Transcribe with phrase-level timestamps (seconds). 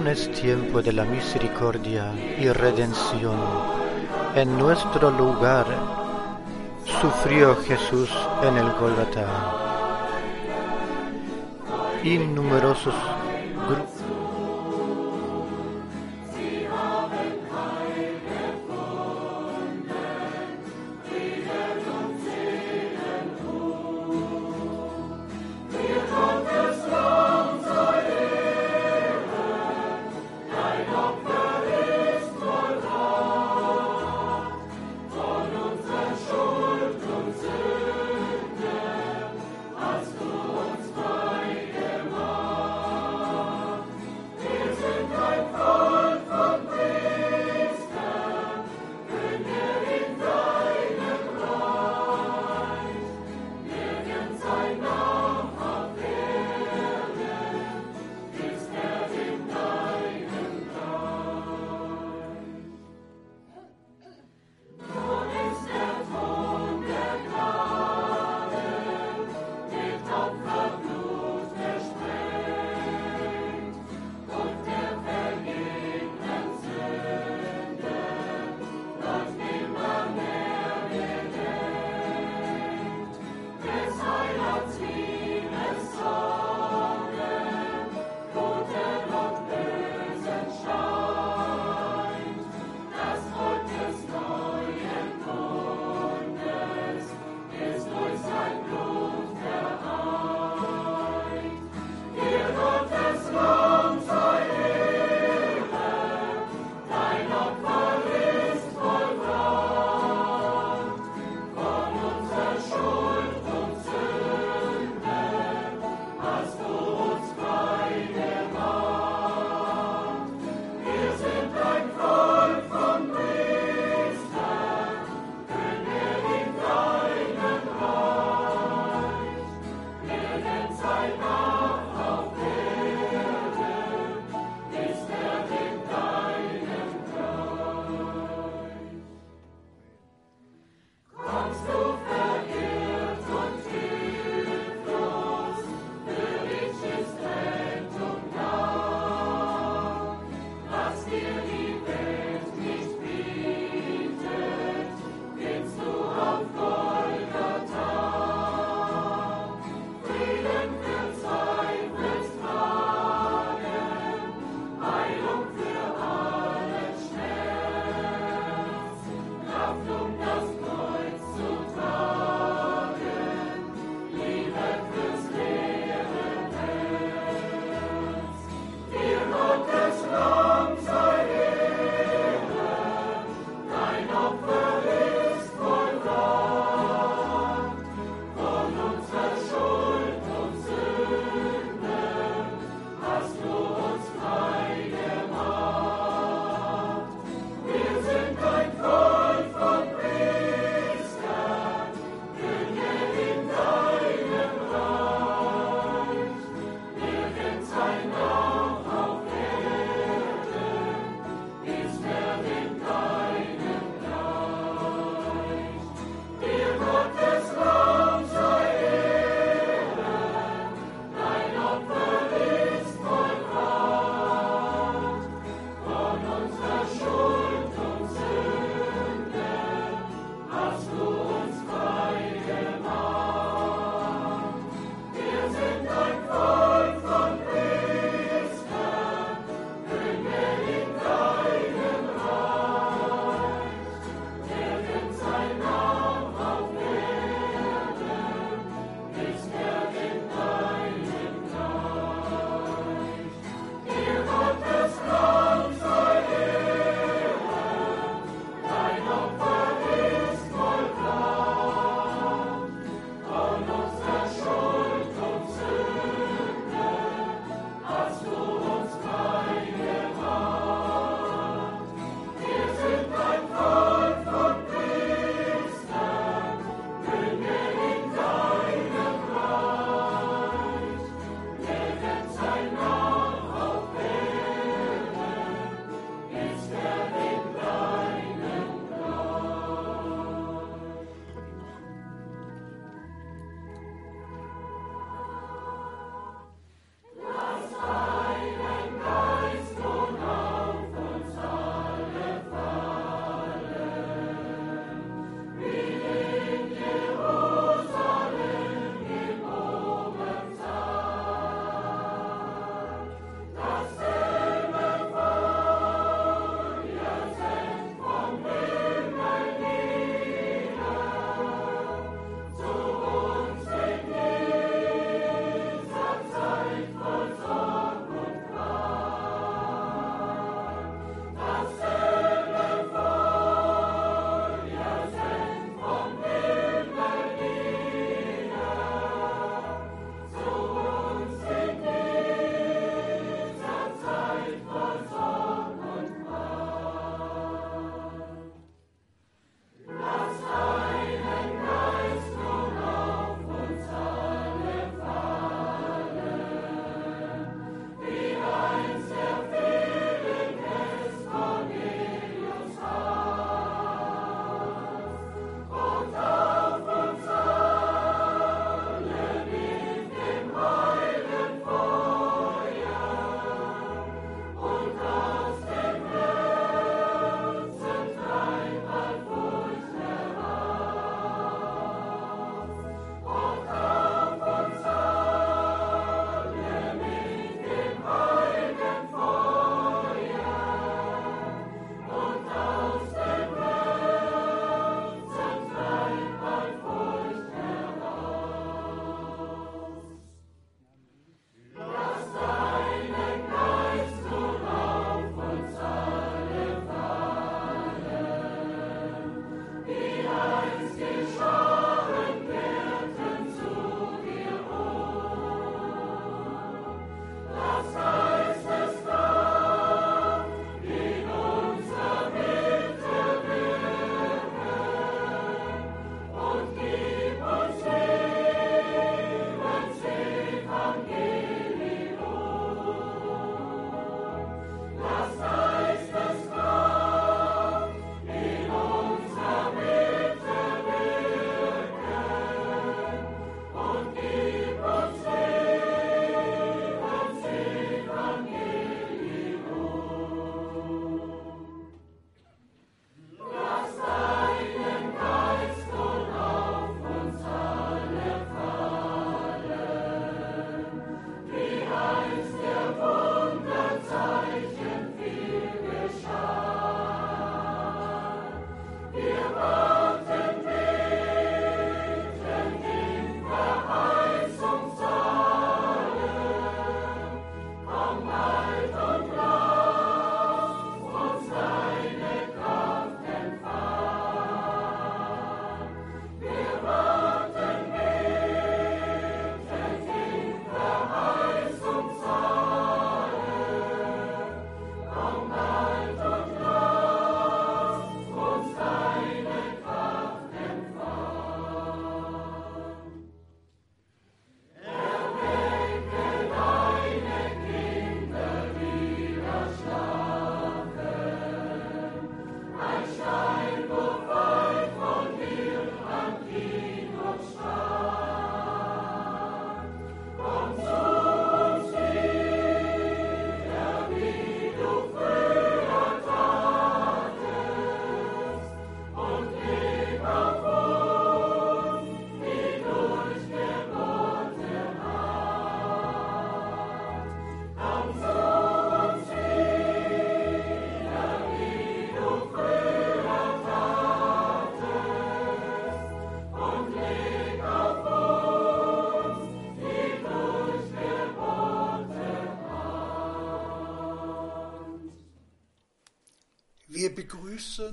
[0.00, 3.36] es tiempo de la misericordia y redención.
[4.34, 5.66] En nuestro lugar
[7.00, 8.10] sufrió Jesús
[8.42, 9.26] en el Golgotha.
[12.02, 12.94] Innumerosos
[13.68, 14.01] grupos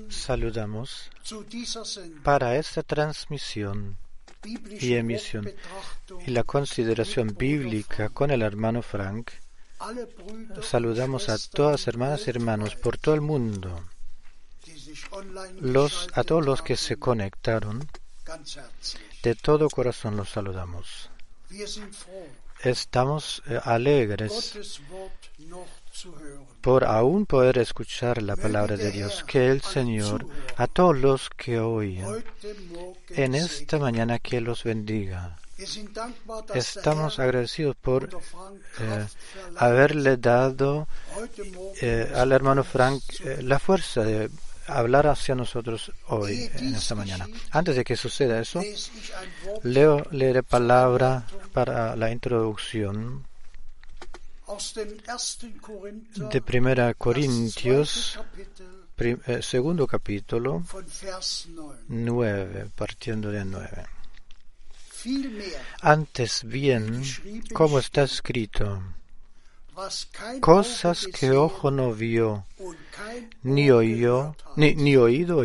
[0.09, 1.09] saludamos
[2.23, 3.97] para esta transmisión
[4.43, 5.51] y emisión
[6.25, 9.31] y la consideración bíblica con el hermano Frank.
[10.61, 13.83] Saludamos a todas hermanas y hermanos por todo el mundo,
[15.61, 17.87] los, a todos los que se conectaron.
[19.23, 21.09] De todo corazón los saludamos.
[22.63, 24.81] Estamos eh, alegres
[26.61, 29.23] por aún poder escuchar la palabra de Dios.
[29.23, 30.25] Que el Señor,
[30.57, 32.23] a todos los que oyen,
[33.09, 35.37] en esta mañana que los bendiga.
[36.53, 38.09] Estamos agradecidos por
[38.79, 39.07] eh,
[39.57, 40.87] haberle dado
[41.81, 44.29] eh, al hermano Frank eh, la fuerza de
[44.77, 47.27] hablar hacia nosotros hoy, en esta mañana.
[47.51, 48.61] Antes de que suceda eso,
[49.63, 53.25] leo, leeré palabra para la introducción
[54.47, 55.61] aus dem 1.
[55.61, 58.17] Korinther, de Primera Corintios,
[58.95, 61.79] prim- eh, segundo capítulo, von Vers 9.
[61.87, 63.85] 9, partiendo de 9.
[65.03, 67.03] Vielmehr, Antes bien,
[67.53, 68.81] como está escrito,
[70.39, 72.45] cosas que ojo no vio,
[73.43, 75.43] ni oyó, ni, ni oído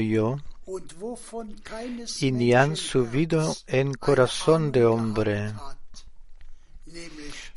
[1.62, 5.52] keines y ni han subido en corazón de hombre,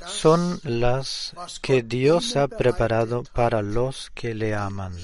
[0.06, 4.96] son las que Dios ha preparado para los que le aman.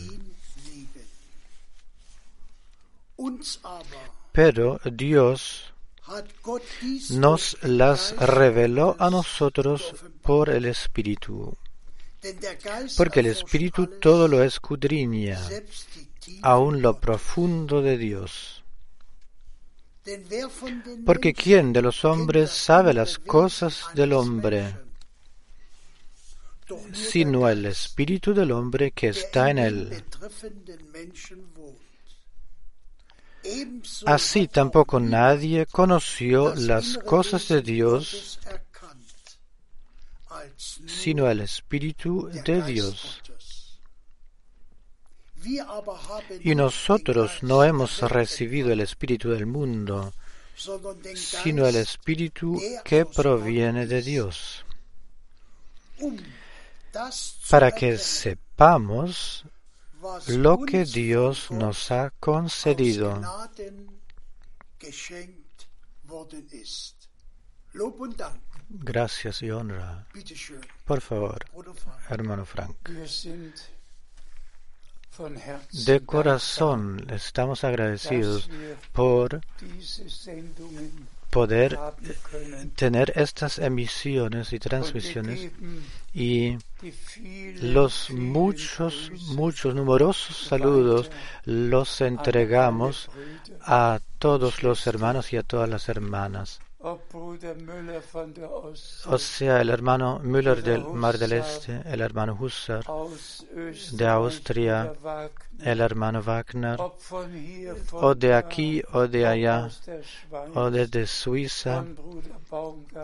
[4.31, 5.73] Pero Dios
[7.11, 11.55] nos las reveló a nosotros por el Espíritu,
[12.97, 15.39] porque el Espíritu todo lo escudriña,
[16.41, 18.63] aun lo profundo de Dios.
[21.05, 24.75] Porque ¿quién de los hombres sabe las cosas del hombre,
[26.93, 30.03] sino el Espíritu del hombre que está en él?
[34.05, 38.39] Así tampoco nadie conoció las cosas de Dios,
[40.85, 43.21] sino el Espíritu de Dios.
[46.41, 50.13] Y nosotros no hemos recibido el Espíritu del mundo,
[51.15, 54.65] sino el Espíritu que proviene de Dios,
[55.99, 56.17] um
[57.49, 59.45] para que sepamos
[60.27, 63.19] lo que Dios nos ha concedido.
[68.73, 70.05] Gracias y honra.
[70.85, 71.45] Por favor,
[72.09, 72.75] hermano Frank.
[75.85, 78.49] De corazón estamos agradecidos
[78.91, 79.41] por
[81.29, 81.77] poder
[82.75, 85.51] tener estas emisiones y transmisiones
[86.13, 86.57] y
[87.61, 91.11] los muchos, muchos, numerosos saludos
[91.45, 93.09] los entregamos
[93.61, 96.59] a todos los hermanos y a todas las hermanas.
[99.05, 102.83] O sea, el hermano Müller del Mar del Este, el hermano Husser,
[103.93, 104.93] de Austria,
[105.61, 106.77] el hermano Wagner,
[107.93, 109.69] o de aquí o de allá,
[110.55, 111.85] o desde Suiza,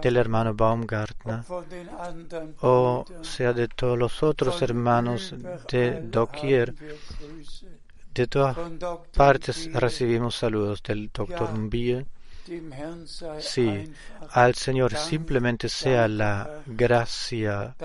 [0.01, 1.45] del hermano Baumgartner,
[2.61, 5.33] o sea de todos los otros hermanos
[5.71, 6.75] de doquier,
[8.13, 8.57] de todas
[9.15, 12.18] partes recibimos saludos del doctor Ja.
[13.39, 13.93] Sí,
[14.31, 17.75] al Señor simplemente sea la gracia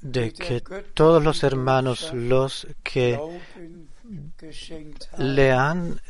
[0.00, 0.62] de que
[0.94, 3.18] todos los hermanos, los que
[5.18, 6.00] le han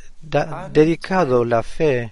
[0.71, 2.11] dedicado la fe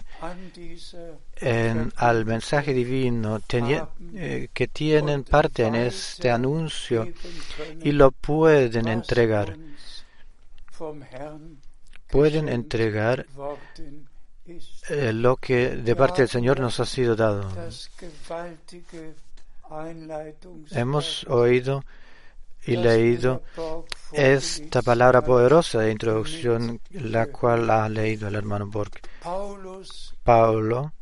[1.38, 7.07] en, al mensaje divino, eh, que tienen parte en este anuncio
[7.81, 9.57] y lo pueden entregar,
[12.12, 13.25] pueden entregar
[14.89, 17.50] eh, lo que de parte del Señor nos ha sido dado.
[20.72, 21.84] Hemos oído
[22.65, 23.41] y leído
[24.13, 28.91] esta palabra poderosa de introducción, la cual ha leído el hermano Borg.
[30.24, 30.94] Pablo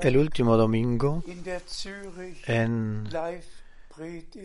[0.00, 1.22] El último domingo,
[2.46, 3.04] en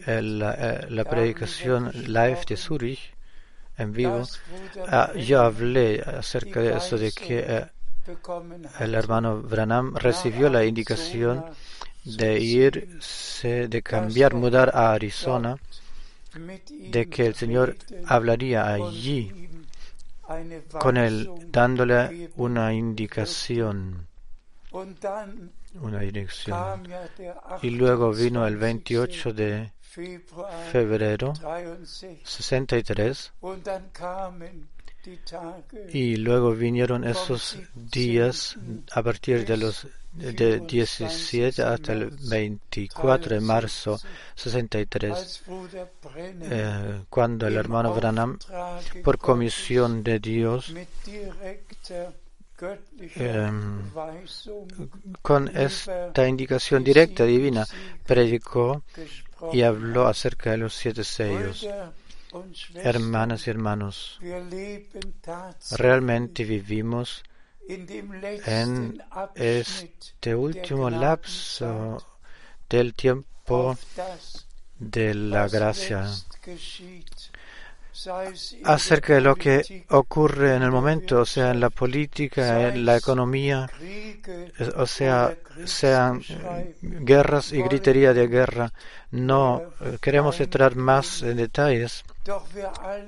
[0.10, 3.13] la, predicación live de Zurich,
[3.77, 4.24] en vivo,
[4.89, 7.65] ah, yo hablé acerca de eso, de que eh,
[8.82, 11.46] el hermano Branham recibió la indicación
[12.03, 15.58] de irse, de cambiar, mudar a Arizona,
[16.34, 19.48] de que el Señor hablaría allí
[20.79, 24.07] con él, dándole una indicación,
[25.81, 26.84] una dirección.
[27.62, 29.72] Y luego vino el 28 de
[30.72, 31.34] febrero
[32.24, 33.34] 63
[35.89, 38.57] y luego vinieron esos días
[38.91, 39.88] a partir de los
[40.18, 44.00] de 17 hasta el 24 de marzo
[44.36, 45.44] 63,
[46.42, 48.40] eh, cuando el hermano Branham,
[49.04, 50.74] por comisión de Dios,
[53.16, 53.82] em,
[55.22, 57.68] con esta indicación directa divina,
[58.06, 58.84] predicó
[59.54, 61.68] y habló acerca de los siete sellos.
[62.76, 64.20] Hermanas y hermanos,
[65.78, 67.24] realmente vivimos
[67.68, 69.02] en
[69.36, 71.98] este último lapso
[72.70, 73.78] del tiempo
[74.80, 76.08] de la gracia.
[78.64, 82.96] acerca de lo que ocurre en el momento, o sea, en la política, en la
[82.96, 83.70] economía,
[84.76, 86.22] o sea, sean
[86.82, 88.72] guerras y gritería de guerra.
[89.12, 92.04] No eh, queremos entrar más en detalles,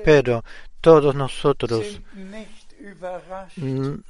[0.03, 0.43] pero
[0.81, 2.01] todos nosotros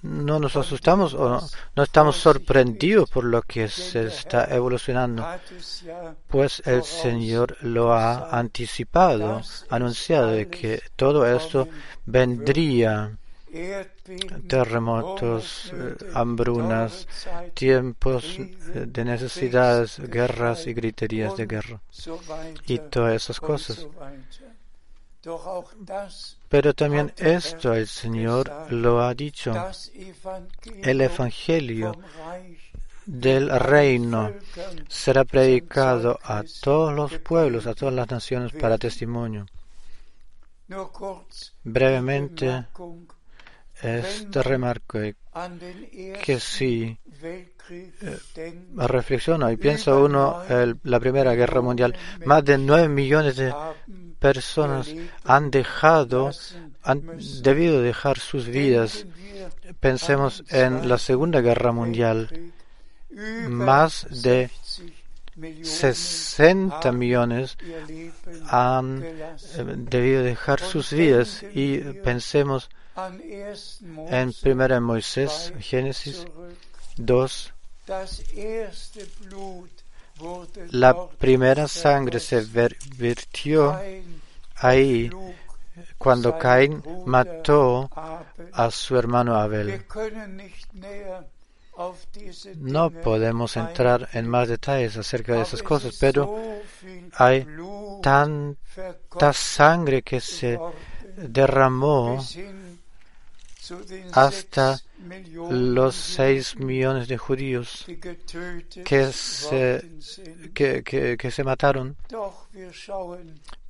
[0.02, 1.42] no nos asustamos o
[1.76, 5.26] no, estamos sorprendidos por lo que se está evolucionando,
[6.28, 11.68] pues el Señor lo ha anticipado, anunciado de que todo esto
[12.06, 13.18] vendría.
[14.48, 17.08] Terremotos, eh, hambrunas,
[17.56, 21.82] tiempos de necesidades, guerras y griterías de guerra
[22.68, 23.88] y todas esas cosas.
[26.48, 29.54] Pero también esto el Señor lo ha dicho.
[30.82, 31.92] El Evangelio
[33.06, 34.32] del reino
[34.88, 39.46] será predicado a todos los pueblos, a todas las naciones para testimonio.
[41.64, 42.66] Brevemente,
[43.82, 45.00] este remarco
[46.24, 47.54] que si eh,
[48.76, 53.54] reflexiona y piensa uno en la Primera Guerra Mundial, más de nueve millones de
[54.20, 56.32] personas han dejado,
[56.84, 57.04] han
[57.42, 59.06] debido dejar sus vidas.
[59.80, 62.52] Pensemos en la Segunda Guerra Mundial.
[63.48, 64.50] Más de
[65.64, 67.58] 60 millones
[68.50, 69.26] han eh,
[69.78, 72.70] debido dejar sus vidas y pensemos
[74.10, 76.26] en Primera Moisés, Génesis
[76.98, 77.54] 2,
[80.72, 82.42] la primera sangre se
[82.98, 83.80] vertió
[84.56, 85.10] ahí
[85.98, 87.90] cuando Caín mató
[88.54, 89.86] a su hermano Abel.
[92.58, 96.38] No podemos entrar en más detalles acerca de esas cosas, pero
[97.14, 97.48] hay
[98.02, 100.60] tanta sangre que se
[101.16, 102.24] derramó
[104.12, 104.80] hasta
[105.50, 107.86] los seis millones de judíos
[108.86, 109.86] que se,
[110.54, 111.96] que, se mataron.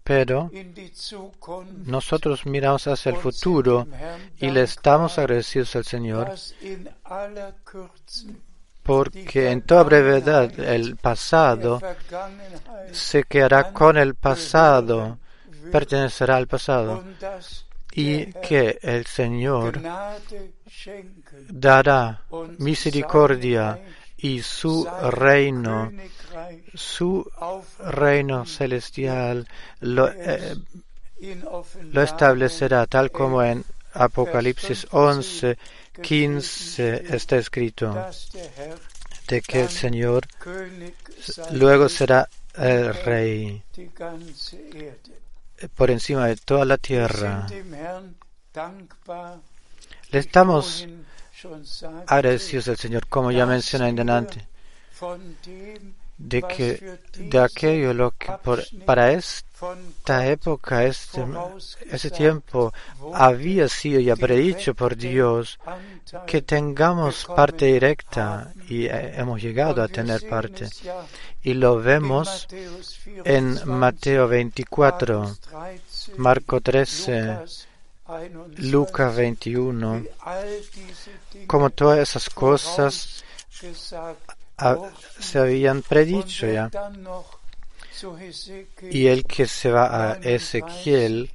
[0.04, 0.50] Pero
[1.86, 3.88] nosotros miramos hacia el futuro
[4.38, 6.32] y le estamos agradecidos al Señor
[8.84, 11.80] porque en toda brevedad el pasado
[12.92, 15.20] se quedará con el pasado,
[15.72, 17.04] pertenecerá al pasado
[17.92, 19.80] y que el Señor
[21.50, 22.24] dará
[22.58, 23.80] misericordia
[24.18, 25.92] y su reino,
[26.74, 27.30] su
[27.80, 29.48] reino celestial
[29.80, 30.56] lo, eh,
[31.94, 35.58] establecerá tal como en Apocalipsis 11
[36.02, 37.94] 15 está escrito
[39.28, 40.28] de que el Señor
[41.52, 43.64] luego será el Rey.
[45.68, 47.48] Por encima de toda la tierra.
[50.12, 50.88] Le estamos
[52.08, 54.48] agradecidos al Señor, como ya mencioné en delante,
[56.20, 61.24] de que de aquello lo que por- para esta época, este,
[62.12, 62.74] tiempo,
[63.14, 65.60] había sido ya predicho por Dios
[66.28, 70.68] que tengamos parte directa y eh, hemos llegado a tener parte.
[71.42, 72.48] Y lo vemos
[73.24, 77.38] en 24, Mateo 24, Markus 13, Marco 13,
[78.58, 83.24] Lukas 21, Lucas 21, wie all diese Dinge como todas esas cosas.
[85.20, 86.70] Se habían predicho ya.
[88.90, 91.32] Y el que se va a 31 Ezequiel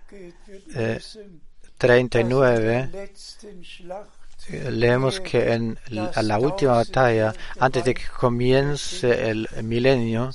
[0.74, 1.40] eh, wissen,
[1.78, 7.94] 39, dass in der letzten Schlacht eh, leemos que en la última batalla, antes de
[7.94, 10.30] que comience el milenio,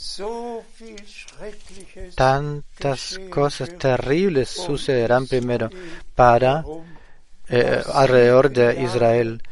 [2.15, 5.69] tantas cosas terribles sucederán primero
[6.15, 6.65] para
[7.47, 9.43] eh, alrededor de Israel,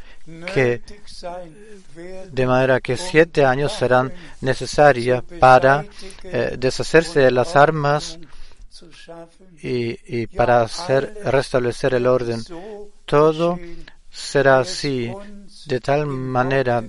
[0.53, 0.81] que
[2.31, 5.85] de manera que siete años serán necesarios para
[6.23, 8.19] eh, deshacerse de las armas
[9.61, 12.41] y, y para hacer restablecer el orden.
[13.05, 13.57] Todo
[14.09, 15.13] será así,
[15.65, 16.83] de tal manera,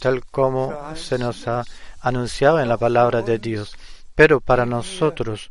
[0.00, 1.64] tal como se nos ha
[2.00, 3.76] anunciado en la palabra de Dios.
[4.14, 5.50] Pero para nosotros,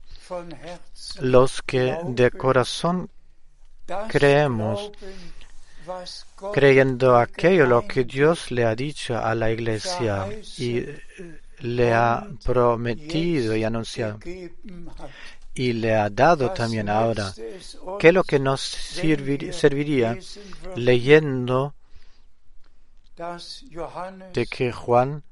[1.19, 3.09] los que de corazón
[4.09, 4.91] creemos,
[6.53, 10.85] creyendo aquello lo que Dios le ha dicho a la iglesia y
[11.59, 14.19] le ha prometido y anunciado
[15.55, 17.33] y le ha dado también ahora.
[17.99, 20.17] ¿Qué es lo que nos serviría
[20.75, 21.73] leyendo
[24.33, 25.23] de que Juan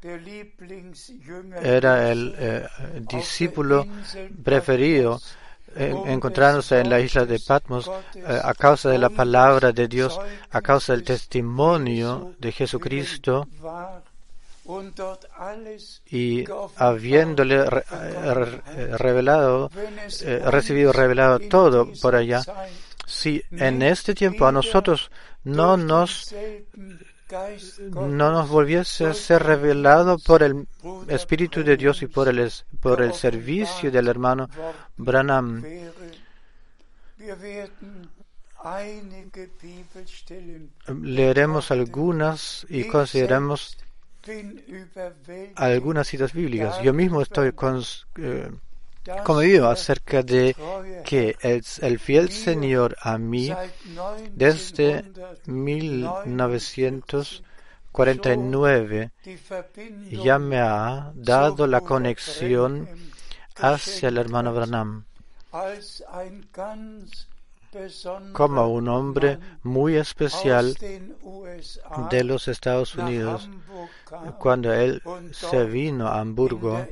[1.61, 2.65] era el eh,
[3.01, 3.85] discípulo
[4.41, 5.19] preferido
[5.75, 10.19] encontrándose en la isla de Patmos eh, a causa de la palabra de Dios,
[10.51, 13.47] a causa del testimonio de Jesucristo
[16.09, 16.45] y
[16.77, 17.65] habiéndole
[18.97, 19.69] revelado,
[20.05, 22.41] es eh, uns recibido revelado todo por allá,
[23.05, 25.11] si en este tiempo a nosotros
[25.43, 26.33] no nos
[28.15, 30.67] no nos volviese a ser revelado por el
[31.07, 34.49] Espíritu de Dios y por el, por el servicio del hermano
[34.97, 35.63] Branham.
[41.01, 43.77] Leeremos algunas y consideremos
[45.55, 46.81] algunas citas bíblicas.
[46.83, 48.49] Yo mismo estoy cons- eh,
[49.23, 50.55] conmovido der acerca de
[51.05, 53.53] que el, el fiel Señor a mí
[54.31, 55.03] desde
[55.45, 57.43] 1949
[57.93, 62.89] 1949 die Verbindung ya me ha dado la conexión
[63.57, 65.05] hacia el hermano Branham.
[68.33, 70.75] Como un hombre muy especial
[72.09, 73.49] de los Estados Unidos
[74.39, 76.85] cuando él se vino a Hamburgo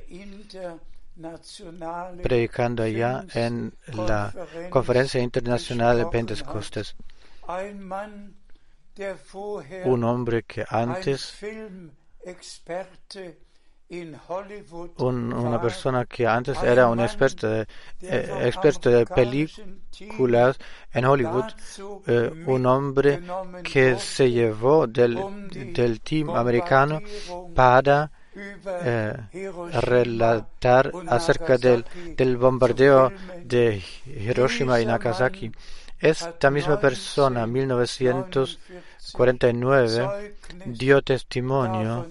[2.24, 3.74] predicando allá en
[4.08, 4.32] la
[4.70, 6.96] Conferencia Internacional de vorher
[9.86, 11.34] Un hombre que antes,
[14.98, 17.62] un- una persona que antes era un experto de,
[18.02, 20.58] eh, experto de películas
[20.94, 21.46] en Hollywood,
[22.08, 23.20] eh, un hombre
[23.64, 25.16] que se llevó del,
[25.74, 27.02] del team americano
[27.54, 29.18] para eh,
[29.82, 31.84] relatar acerca del,
[32.16, 33.12] del bombardeo
[33.44, 35.52] de Hiroshima y Nagasaki.
[36.00, 40.32] Esta misma persona, 1949, Zeugnis
[40.66, 42.08] dio testimonio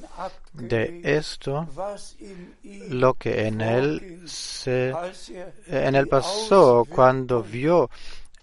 [0.52, 1.66] de esto,
[2.62, 4.94] lo que en él se
[5.66, 7.90] en él pasó cuando vio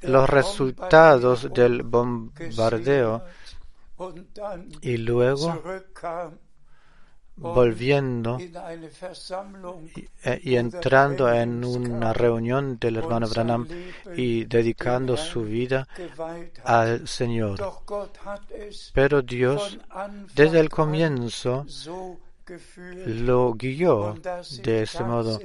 [0.02, 3.24] los resultados del bombardeo
[4.82, 5.62] y luego
[7.38, 13.68] volviendo y, eh, y entrando en una reunión del hermano Branham
[14.16, 15.88] y dedicando su vida
[16.64, 17.60] al Señor.
[18.94, 19.80] Pero Dios
[20.34, 21.66] desde el comienzo
[23.06, 24.16] lo guió
[24.64, 25.40] de este modo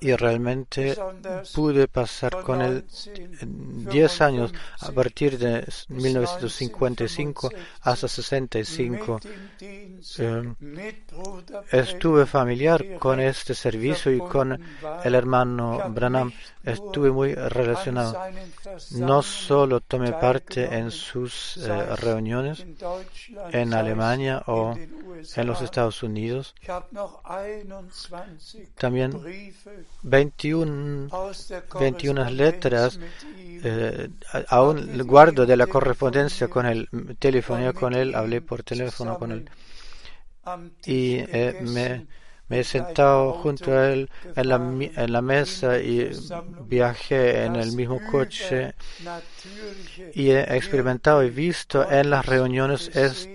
[0.00, 0.96] y realmente
[1.54, 2.84] pude pasar con él
[3.42, 7.50] 10 años a partir de 1955
[7.82, 9.20] hasta 65.
[10.18, 10.54] Eh,
[11.72, 14.60] estuve familiar con este servicio y con
[15.04, 16.32] el hermano Branham.
[16.62, 18.16] Estuve muy relacionado.
[18.92, 22.64] No solo tomé parte en sus eh, reuniones
[23.52, 24.74] en Alemania o
[25.36, 26.54] en los Estados Unidos,
[28.76, 28.97] también
[30.02, 31.08] 21,
[31.80, 32.98] 21 letras
[33.64, 34.08] eh,
[34.48, 39.50] aún guardo de la correspondencia con él, telefonía con él, hablé por teléfono con él.
[40.86, 42.06] Y eh, me,
[42.48, 44.48] he sentado junto a él en
[45.12, 46.10] la, mesa y
[46.66, 48.74] viajé en el mismo coche
[50.14, 53.28] y he experimentado y visto en las reuniones es,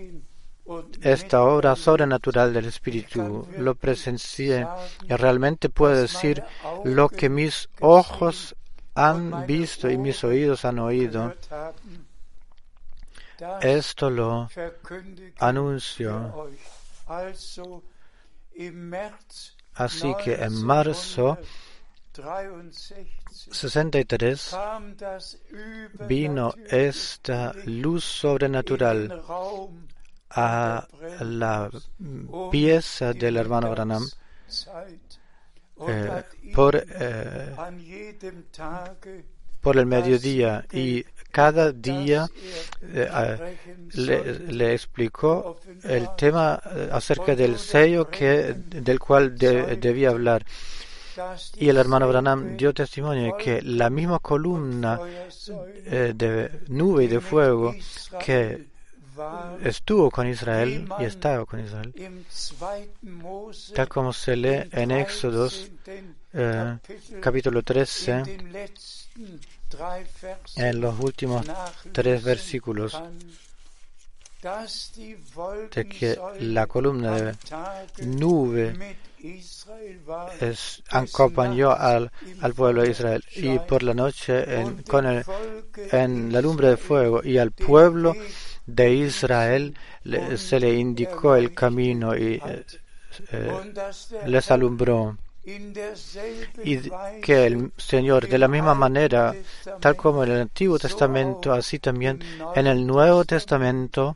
[1.02, 3.47] esta obra sobrenatural del Espíritu.
[3.58, 4.67] Lo presencié
[5.08, 6.43] y realmente puedo decir
[6.84, 8.56] lo que mis ojos
[8.95, 11.34] han visto y mis oídos han oído.
[13.62, 14.49] Esto lo
[15.39, 16.49] anuncio.
[19.76, 21.38] Así que en marzo
[23.52, 24.56] 63
[26.08, 29.23] vino esta luz sobrenatural
[30.36, 30.88] a
[31.22, 31.69] la
[32.52, 34.04] pieza del hermano Branham
[35.88, 37.56] eh, por, eh,
[39.60, 42.28] por el mediodía y cada día
[42.82, 43.58] eh,
[43.93, 46.54] le, explicó el tema
[46.91, 50.46] acerca del sello que, del cual de, debía hablar.
[51.58, 57.76] Y el hermano Branham dio testimonio que la misma columna de nube y de fuego
[58.24, 58.72] que
[59.62, 61.93] estuvo con Israel y estaba con Israel,
[63.76, 65.69] tal como se lee en Éxodos
[66.34, 66.78] eh,
[67.21, 68.23] capítulo 13,
[70.56, 71.45] en los últimos
[71.91, 72.99] tres versículos,
[75.73, 78.97] de que la columna de nube
[80.39, 83.23] es, acompañó al, al, pueblo de Israel.
[83.36, 85.23] Y por la noche en, con el,
[85.91, 88.13] en la lumbre de fuego y al pueblo
[88.65, 89.76] de Israel
[90.38, 92.65] se le indicó el camino y eh,
[93.32, 93.73] eh,
[94.26, 95.17] les alumbró.
[95.45, 96.89] Y
[97.21, 99.36] que el Señor, de la misma manera,
[99.82, 102.21] tal como en el Antiguo Testamento, así también
[102.56, 104.15] en el Nuevo Testamento,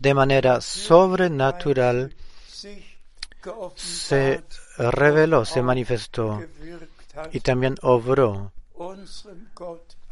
[0.00, 2.12] de manera sobrenatural,
[3.76, 4.42] se
[4.78, 6.42] reveló, se manifestó
[7.30, 8.50] y también obró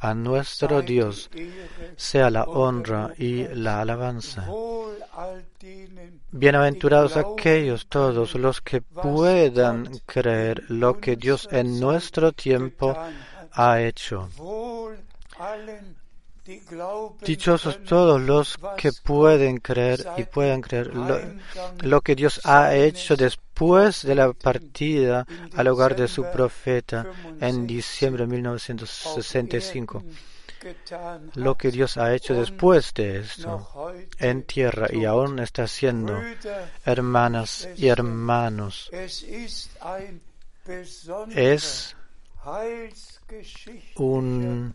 [0.01, 1.31] a nuestro Dios
[1.97, 4.47] sea la honra y la alabanza.
[6.33, 12.97] Bienaventurados aquellos todos los que puedan creer lo que Dios en nuestro tiempo
[13.53, 14.29] ha hecho.
[17.23, 20.93] Dichosos todos los que pueden creer y pueden creer
[21.83, 27.07] lo, que Dios ha hecho después de la partida al hogar de su profeta
[27.41, 30.03] en diciembre de 1965.
[31.35, 36.21] Lo que Dios ha hecho después de esto en tierra y aún está haciendo,
[36.85, 39.71] hermanas y hermanos, es
[43.97, 44.75] un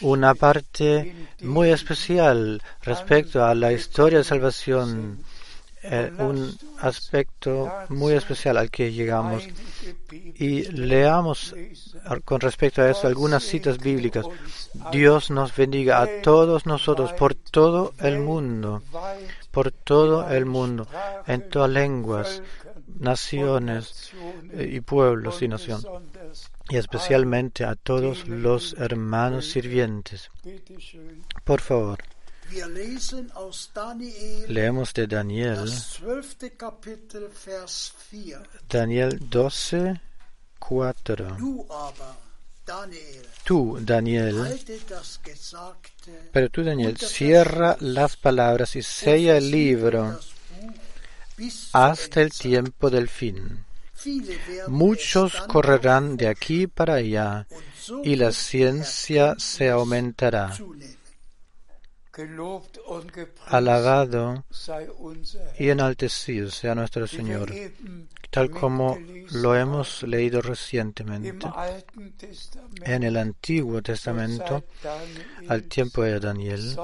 [0.00, 5.24] una parte muy especial respecto a la historia de salvación,
[5.82, 9.46] eh, un aspecto muy especial al que llegamos.
[10.10, 11.54] Y leamos
[12.24, 14.26] con respecto a eso algunas citas bíblicas.
[14.92, 18.82] Dios nos bendiga a todos nosotros por todo el mundo,
[19.50, 20.86] por todo el mundo,
[21.26, 22.42] en todas lenguas,
[22.98, 24.12] naciones
[24.52, 25.86] eh, y pueblos y naciones
[26.68, 30.30] y especialmente a todos los hermanos sirvientes.
[31.44, 31.98] Por favor,
[34.48, 35.70] leemos de Daniel,
[38.68, 40.00] Daniel 12,
[40.58, 41.36] 4.
[43.44, 44.58] Tú, Daniel,
[46.32, 50.18] pero tú, Daniel, cierra las palabras y sella el libro
[51.72, 53.66] hasta el tiempo del fin
[54.68, 57.46] Muchos correrán de aquí para allá
[58.02, 60.52] y la ciencia se aumentará.
[63.46, 64.44] Alabado
[65.58, 67.52] y enaltecido sea nuestro Señor,
[68.30, 68.96] tal como
[69.32, 71.48] lo hemos leído recientemente
[72.82, 74.64] en el Antiguo Testamento
[75.48, 76.76] al tiempo de Daniel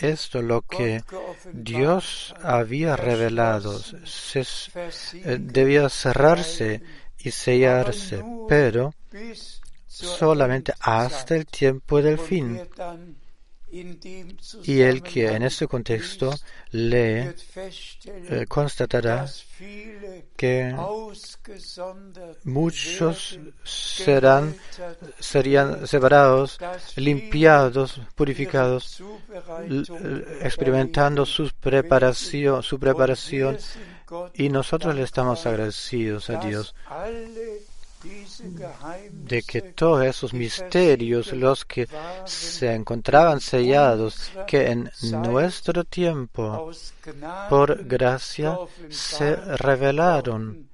[0.00, 1.02] esto lo que
[1.52, 4.40] Dios había revelado se-
[5.24, 6.82] eh, debía cerrarse
[7.18, 8.94] y sellarse, pero
[9.86, 12.60] solamente hasta el tiempo del fin.
[13.72, 16.34] Y el que en este contexto
[16.72, 17.30] lee,
[18.04, 19.26] eh, constatará
[20.36, 20.74] que
[22.44, 24.56] muchos serán
[25.18, 26.58] serían separados,
[26.96, 29.02] limpiados, purificados,
[30.40, 33.56] experimentando su preparación, su preparación,
[34.34, 36.74] y nosotros le estamos agradecidos a Dios
[39.10, 41.86] de que todos esos misterios, los que
[42.24, 46.70] se encontraban sellados, que en nuestro tiempo,
[47.48, 48.58] por gracia,
[48.88, 50.68] se revelaron.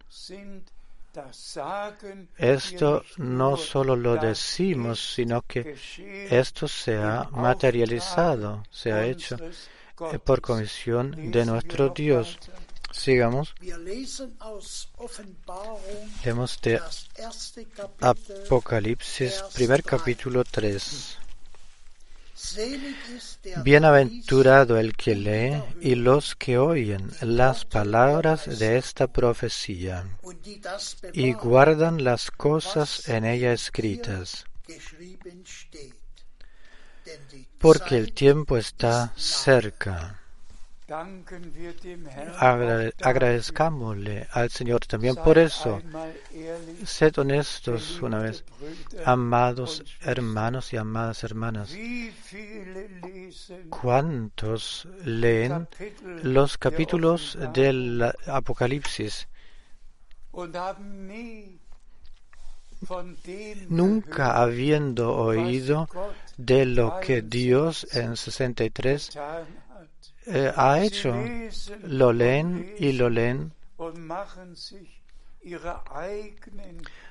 [2.37, 5.77] Esto no solo lo decimos, sino que
[6.31, 9.37] esto se ha materializado, se ha hecho
[10.12, 12.39] eh, por comisión de nuestro Dios.
[12.97, 13.55] Sigamos,
[16.25, 16.81] leemos de.
[18.01, 21.19] Apocalipsis, primer capítulo 3.
[22.35, 29.07] Selig ist der Bienaventurado el que lee y los que oyen las palabras de esta
[29.07, 30.05] profecía
[31.13, 34.45] y guardan las cosas en ella escritas,
[37.59, 40.26] porque el tiempo está cerca.
[43.01, 45.83] Agradezcámosle al Señor también por eso.
[46.85, 48.44] Sed honestos una vez,
[49.05, 51.77] amados hermanos y amadas hermanas.
[53.68, 55.68] ¿Cuántos leen
[56.22, 59.27] los capítulos del Apocalipsis?
[63.68, 65.88] Nunca habiendo oído
[66.37, 69.66] de lo que Dios en 63 getan hat.
[70.27, 71.15] Eh, ha hecho,
[71.85, 73.53] lo leen y lo leen.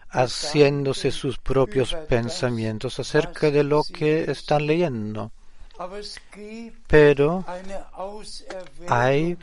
[0.10, 5.32] haciéndose sus propios pensamientos acerca de lo que están leyendo.
[6.88, 7.44] Pero
[8.88, 9.38] hay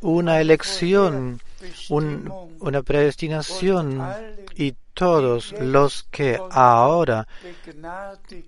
[0.00, 1.40] una elección,
[1.88, 4.00] un- una predestinación
[4.56, 7.26] y todos los que ahora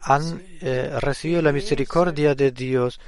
[0.03, 3.01] han eh, recibido la misericordia de Dios,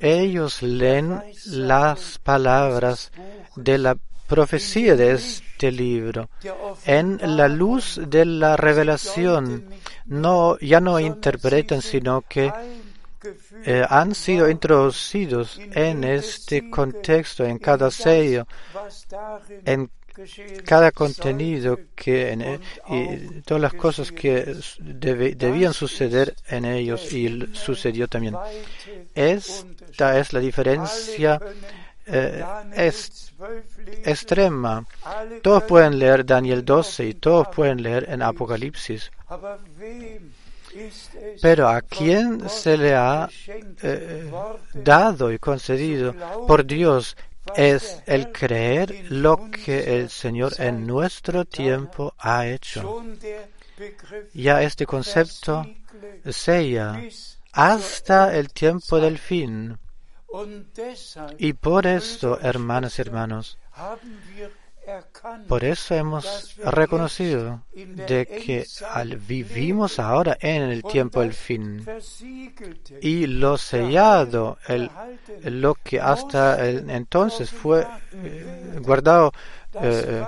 [0.00, 3.12] ellos leen las palabras
[3.56, 6.28] de la profecía de este libro.
[6.84, 9.66] En la luz de la revelación,
[10.06, 12.52] no, ya no interpretan, sino que
[13.64, 18.46] eh, han sido introducidos in en este contexto, en cada sello,
[19.64, 19.90] en
[20.64, 27.48] cada contenido que en, e- y todas las cosas que debían suceder en ellos y
[27.52, 28.36] sucedió también.
[29.14, 31.40] Esta es la diferencia
[32.06, 34.86] eh, Daniel es 12 lesen, extrema.
[35.42, 38.22] Todos pueden leer Daniel in 12 y todos pueden leer en.
[38.22, 39.10] Apocalipsis.
[41.40, 43.28] Pero a quién se le ha
[43.82, 46.14] eh, worden, dado y concedido
[46.46, 47.16] por Dios
[47.56, 53.04] es el creer lo que el Señor en nuestro tiempo ha hecho.
[54.32, 55.66] Ya este concepto
[56.30, 57.02] sella
[57.52, 59.78] hasta el tiempo del fin.
[61.38, 63.58] Y por esto, hermanas y hermanos,
[65.48, 68.66] por eso hemos reconocido de que
[69.26, 71.86] vivimos ahora en el tiempo del fin
[73.00, 74.90] y lo sellado, el,
[75.44, 79.32] lo que hasta el entonces fue eh, guardado
[79.80, 80.24] eh,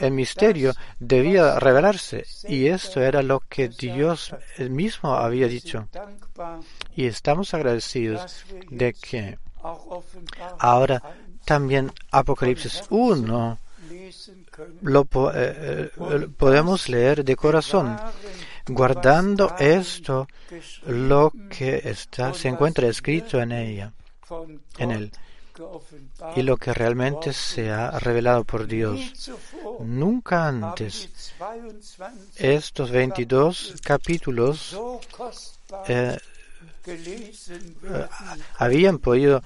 [0.00, 2.24] en misterio, debía revelarse.
[2.48, 5.88] Y esto era lo que Dios mismo había dicho.
[6.96, 9.38] Y estamos agradecidos de que
[10.58, 13.67] ahora 1 también Apocalipsis 1 lesen können.
[14.82, 15.02] Lo
[15.34, 17.96] eh, eh, podemos leer de corazón,
[18.66, 20.26] guardando esto
[20.86, 23.92] lo que está, se encuentra escrito en ella,
[24.78, 25.12] en él,
[26.36, 29.30] y lo que realmente se ha revelado por Dios.
[29.80, 34.76] Nunca antes die 22 estos 22 capítulos
[35.86, 36.18] eh,
[38.56, 39.42] habían podido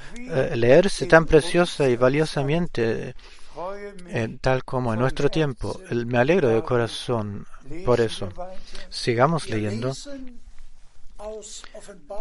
[0.55, 3.15] leerse tan preciosa y valiosamente,
[4.41, 5.81] Tal como en nuestro tiempo.
[5.91, 7.47] Me alegro de corazón
[7.85, 8.29] por eso.
[8.91, 9.93] Sigamos leyendo.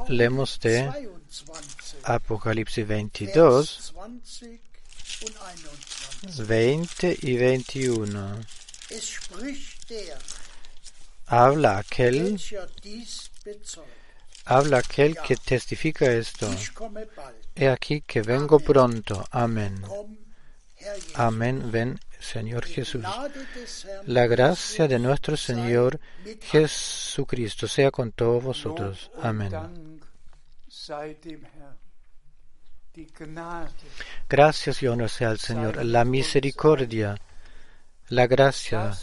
[0.07, 3.93] Leemos de 22, Apocalipsis 22,
[5.27, 7.17] Vers 20 und 21.
[7.17, 8.45] 20 y 21.
[8.89, 10.17] Es spricht der,
[11.25, 12.37] Habla aquel.
[14.45, 16.47] Habla aquel que testifica esto.
[17.55, 19.25] He aquí que vengo pronto.
[19.31, 19.81] Amén.
[21.15, 21.71] Amén.
[21.71, 23.03] Ven, Señor Jesús.
[24.05, 25.99] La gracia de nuestro Señor
[26.41, 29.11] Jesucristo sea con todos vosotros.
[29.21, 29.51] Amén.
[34.29, 35.83] Gracias y honor sea al Señor.
[35.85, 37.15] La misericordia,
[38.09, 38.93] la gracia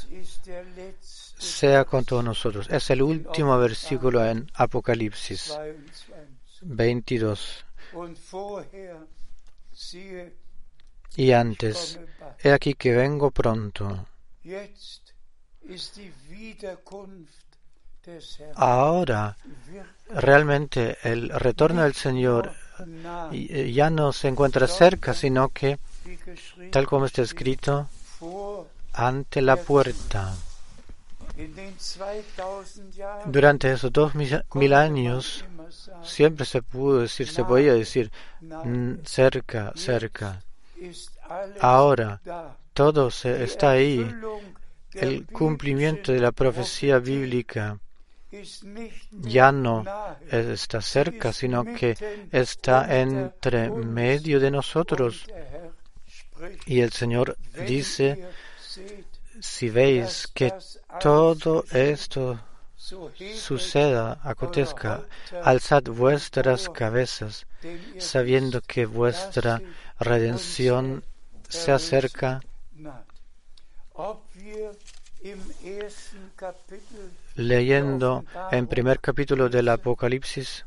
[1.39, 2.68] sea con todos nosotros.
[2.70, 5.59] Es el último versículo en Apocalipsis
[6.62, 7.64] 22.
[11.19, 11.99] Y antes,
[12.45, 14.07] he aquí que vengo pronto.
[18.55, 19.37] Ahora,
[20.11, 22.53] realmente, el retorno del Señor
[23.33, 25.81] eh, ya no se encuentra cerca, sino que,
[26.71, 27.89] tal como está escrito,
[28.93, 30.37] ante la puerta.
[31.37, 35.45] in den 2000 Jahren Durante esos dos mil mil años,
[36.05, 38.11] siempre se pudo decir, se podía decir,
[38.41, 40.43] "Mm, cerca, cerca.
[41.61, 42.20] Ahora,
[42.72, 44.09] todo está ahí.
[44.93, 47.79] El cumplimiento de la profecía bíblica
[49.11, 49.85] ya no
[50.31, 51.97] está cerca, sino que
[52.31, 55.26] está entre medio de nosotros.
[56.66, 58.26] Y el Señor dice,
[59.41, 60.53] si veis que
[61.01, 62.41] todo esto
[62.76, 65.05] suceda, acontezca,
[65.43, 67.47] alzad vuestras cabezas,
[67.99, 69.61] sabiendo que vuestra
[69.99, 71.05] redención
[71.49, 72.41] se acerca.
[77.35, 80.65] Leyendo en primer capítulo del Apocalipsis,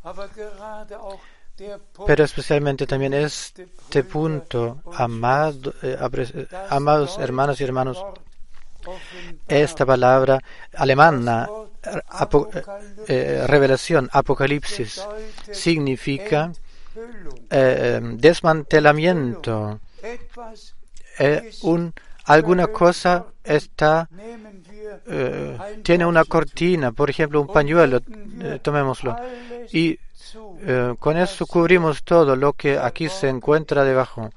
[2.07, 8.03] pero especialmente también este punto, amado- eh, eh, amados hermanos y hermanos,
[9.47, 10.39] esta palabra
[10.73, 11.47] alemana,
[13.07, 15.01] eh, revelación, apocalipsis,
[15.51, 16.51] significa
[16.95, 19.79] eh, eh, desmantelamiento.
[21.19, 21.93] Eh, un,
[22.25, 24.09] alguna cosa está,
[25.07, 28.01] eh, tiene una cortina, por ejemplo, un pañuelo,
[28.41, 29.15] eh, tomémoslo,
[29.71, 29.97] y
[30.99, 34.29] con eso cubrimos todo lo que aquí se encuentra debajo.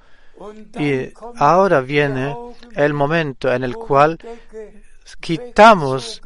[0.78, 2.34] Y ahora viene
[2.74, 4.18] el momento en el cual
[5.20, 6.22] quitamos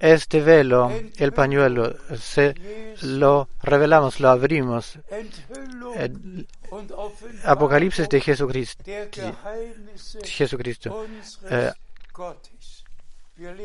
[0.00, 2.54] este velo, el pañuelo, se
[3.02, 4.98] lo revelamos, lo abrimos.
[5.94, 6.46] El
[7.44, 8.84] Apocalipsis de Jesucristo.
[10.24, 11.06] Jesucristo.
[11.50, 11.72] Eh,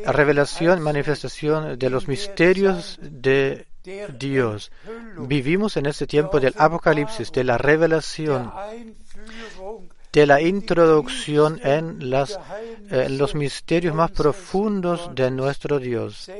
[0.06, 3.66] revelación, manifestación de los misterios de
[4.18, 4.70] Dios.
[5.18, 8.52] Vivimos en este tiempo del Apocalipsis, de la revelación,
[10.12, 16.30] de la introducción eh, en los misterios más profundos de nuestro Dios.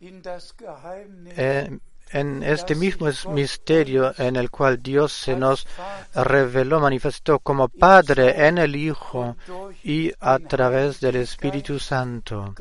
[0.00, 1.78] Eh,
[2.12, 5.66] en este mismo misterio en el cual Dios se nos
[6.14, 9.36] reveló, manifestó como Padre en el Hijo
[9.82, 12.54] y a través del Espíritu Santo.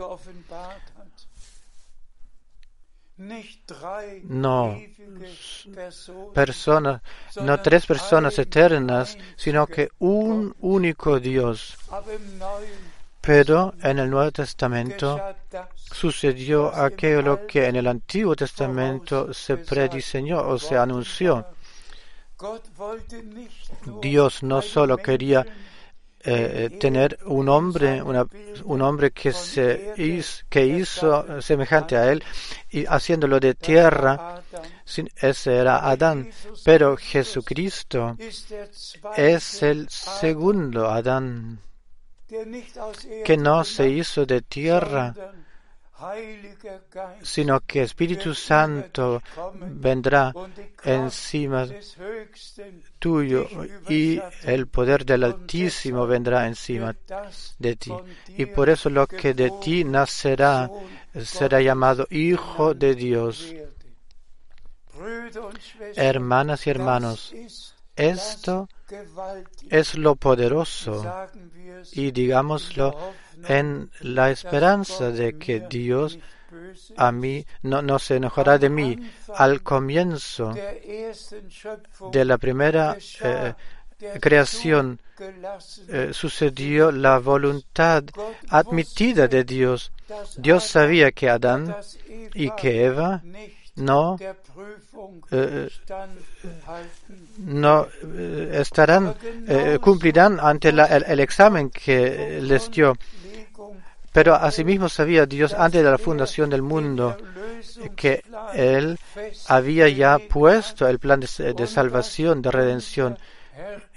[4.23, 4.77] No
[6.33, 7.01] personas,
[7.41, 11.77] no tres personas eternas, sino que un único Dios.
[13.21, 15.21] Pero en el Nuevo Testamento
[15.75, 21.45] sucedió aquello que en el Antiguo Testamento se prediseñó o se anunció.
[24.01, 25.45] Dios no solo quería
[26.23, 28.25] eh, tener un hombre, una-
[28.65, 32.23] un hombre que se hizo, que hizo semejante a él
[32.69, 34.41] y haciéndolo de tierra,
[34.85, 36.29] sin- ese era Adán,
[36.63, 38.15] pero Jesucristo
[39.17, 41.59] es el segundo Adán
[43.25, 45.13] que no se hizo de tierra,
[47.21, 49.21] sino que Espíritu Santo
[49.59, 50.33] vendrá
[50.83, 51.67] encima
[52.99, 53.47] tuyo
[53.89, 56.95] y el poder del Altísimo vendrá encima
[57.59, 57.91] de ti.
[58.27, 60.69] Y por eso lo que de ti nacerá
[61.23, 63.53] será llamado Hijo de Dios.
[65.95, 67.33] Hermanas y hermanos,
[67.95, 68.69] esto
[69.69, 71.27] es lo poderoso
[71.93, 72.95] y digámoslo
[73.47, 76.17] en la esperanza de que Dios
[76.97, 78.97] a mí no, no se enojará de mí.
[79.35, 80.53] Al comienzo
[82.11, 83.53] de la primera eh,
[84.19, 84.99] creación
[85.87, 88.03] eh, sucedió la voluntad
[88.49, 89.91] admitida de Dios.
[90.37, 91.73] Dios sabía que Adán
[92.33, 93.21] y que Eva
[93.75, 94.17] no,
[95.31, 95.69] eh,
[97.37, 97.87] no
[98.51, 99.15] estarán,
[99.79, 102.97] cumplirán ante la- el examen que les dio.
[104.13, 107.17] Pero asimismo sabía Dios antes de la fundación del mundo
[107.95, 108.97] que Él
[109.47, 113.17] había ya puesto el plan de, de salvación, de redención,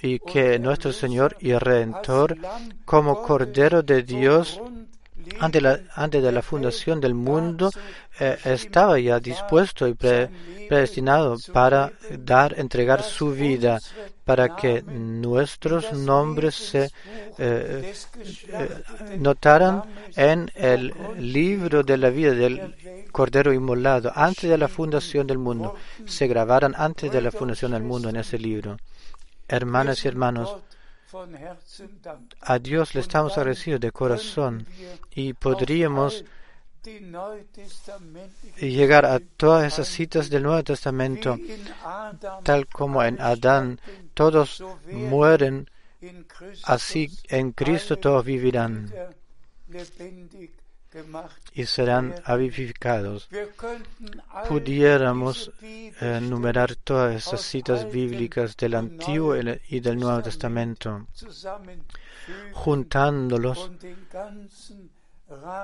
[0.03, 2.37] y que nuestro Señor y Redentor,
[2.85, 4.61] como Cordero de Dios,
[5.41, 7.71] antes, de la fundación del mundo,
[8.19, 10.29] eh, estaba ya dispuesto y pre,
[10.69, 13.81] predestinado para dar, entregar su vida,
[14.25, 16.91] para que nuestros nombres se
[17.39, 17.95] eh,
[18.49, 18.69] eh,
[19.19, 19.83] notaran
[20.17, 25.75] en el libro de la vida del Cordero Inmolado, antes de la fundación del mundo,
[26.07, 28.79] se grabaran antes de la fundación del mundo en ese libro.
[29.47, 30.57] Hermanas y hermanos,
[32.41, 34.67] a Dios le estamos agradecidos de corazón
[35.15, 36.25] y podríamos
[38.61, 41.39] llegar a todas esas citas del Nuevo Testamento,
[42.43, 43.81] tal como en Adán
[44.13, 44.63] todos
[44.93, 45.71] mueren,
[46.65, 48.93] así en Cristo todos vivirán
[51.55, 53.29] y serán avivificados.
[54.49, 55.51] Pudiéramos
[56.01, 61.07] enumerar todas esas citas bíblicas del Antiguo y del Nuevo Testamento,
[62.53, 63.71] juntándolos,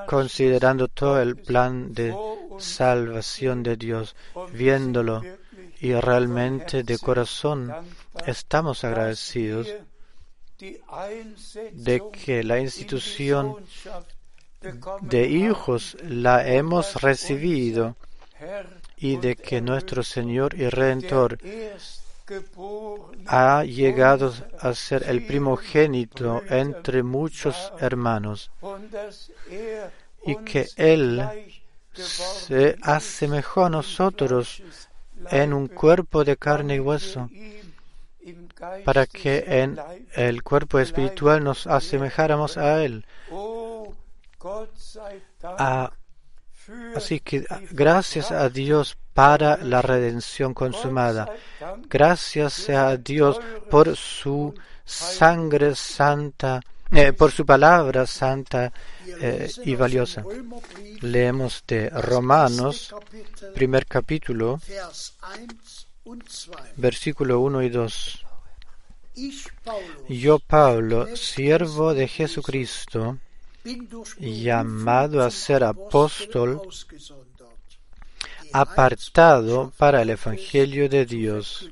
[0.07, 2.15] considerando todo el plan de
[2.59, 4.17] salvación de Dios,
[4.53, 5.23] viéndolo
[5.81, 7.73] y realmente de corazón
[8.27, 9.69] estamos agradecidos
[11.73, 13.57] de que la institución
[15.01, 17.97] de hijos la hemos recibido
[18.99, 21.39] y de que nuestro Señor y Redentor
[23.27, 28.51] ha llegado a ser el primogénito entre muchos hermanos
[30.27, 31.27] y que Él
[31.95, 34.63] se asemejó a nosotros
[35.31, 37.31] en un cuerpo de carne y hueso
[38.85, 39.79] para que en
[40.15, 43.07] el cuerpo espiritual nos asemejáramos a Él.
[45.43, 45.93] Ah,
[46.95, 51.29] así que gracias a Dios para la redención consumada.
[51.89, 53.39] Gracias sea a Dios
[53.69, 56.61] por su sangre santa,
[56.91, 58.73] eh, por su palabra santa
[59.07, 60.25] eh, y valiosa.
[61.01, 62.95] Leemos de Romanos,
[63.55, 64.61] primer capítulo,
[66.77, 68.27] versículo 1 y 2.
[70.09, 73.19] Yo, Pablo, siervo de Jesucristo,
[74.19, 76.61] llamado a ser apóstol,
[78.53, 81.69] apartado para el Evangelio de Dios,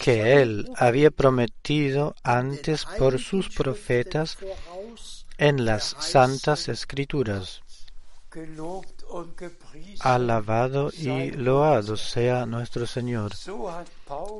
[0.00, 4.38] que él había prometido antes por sus profetas
[5.36, 7.62] en las santas escrituras.
[10.00, 13.32] Alabado y loado sea nuestro Señor.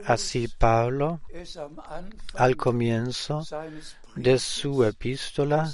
[0.07, 1.21] Así Pablo,
[2.35, 3.45] al comienzo
[4.15, 5.71] de su epístola,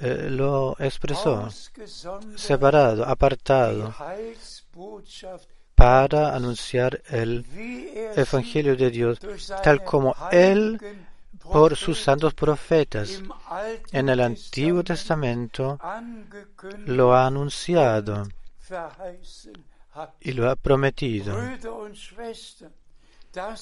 [0.00, 1.48] eh, lo expresó,
[2.36, 3.94] separado, apartado,
[5.74, 7.44] para anunciar el
[8.16, 9.18] Evangelio de Dios,
[9.62, 10.80] tal como Él
[11.52, 13.22] por sus santos profetas
[13.92, 15.78] en el Antiguo Testamento
[16.86, 18.26] lo ha anunciado
[20.20, 21.36] y lo ha prometido.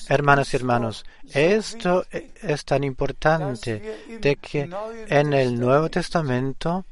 [0.08, 4.68] Hermanas y hermanos, esto es tan importante de que
[5.08, 6.84] en el Nuevo Testamento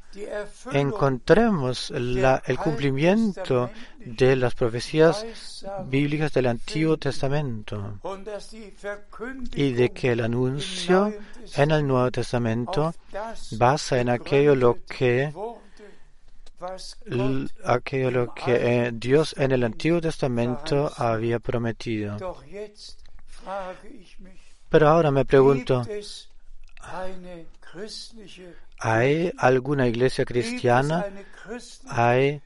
[0.71, 5.25] encontremos el cumplimiento de las profecías
[5.85, 7.99] bíblicas del Antiguo Testamento
[9.55, 11.13] y de que el anuncio
[11.55, 12.93] en el Nuevo Testamento
[13.51, 15.33] basa en aquello lo que
[17.65, 22.17] aquello lo que eh, Dios en el Antiguo Testamento había prometido.
[24.69, 25.83] Pero ahora me pregunto,
[28.79, 31.05] ¿hay alguna iglesia cristiana?
[31.87, 32.41] ¿Hay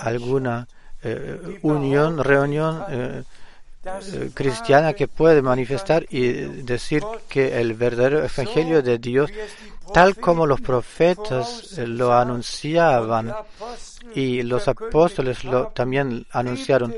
[0.00, 0.66] alguna
[1.02, 3.24] eh, unión, reunión eh,
[4.34, 9.30] cristiana que puede manifestar y decir que el verdadero evangelio de Dios
[9.92, 13.34] tal como los profetas lo anunciaban
[14.14, 16.94] y los apóstoles lo también anunciaron.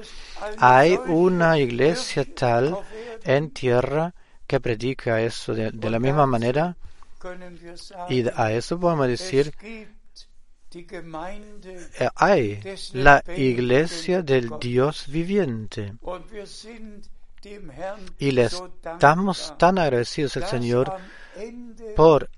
[0.58, 2.76] Hay una iglesia tal
[3.24, 4.12] en tierra
[4.46, 6.76] que predica eso de, la misma manera
[8.08, 9.86] y a eso podemos decir eh,
[12.14, 12.60] hay
[12.92, 15.94] la iglesia del Dios viviente.
[18.18, 20.92] Y le estamos tan agradecidos al Señor
[21.96, 22.30] por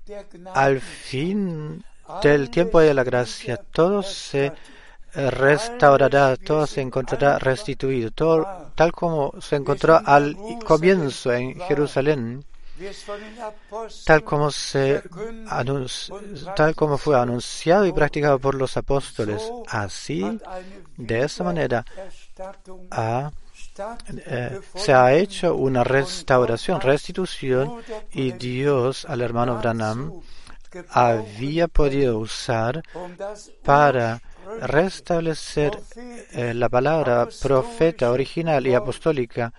[0.53, 1.83] al fin
[2.21, 4.51] del tiempo de la gracia todo se
[5.13, 12.43] restaurará, todo se encontrará restituido, todo tal como se encontró al comienzo en Jerusalén.
[14.05, 15.01] Tal como, se
[16.55, 19.41] tal como fue anunciado y practicado por los apóstoles.
[19.67, 20.39] Así,
[20.97, 21.85] de esa manera,
[24.25, 30.21] eh, se ha hecho una restauración, restitución, y Dios al hermano Branham
[30.89, 32.83] había podido usar
[33.63, 34.21] para
[34.61, 35.79] restablecer
[36.31, 39.53] eh, la palabra profeta original y apostólica,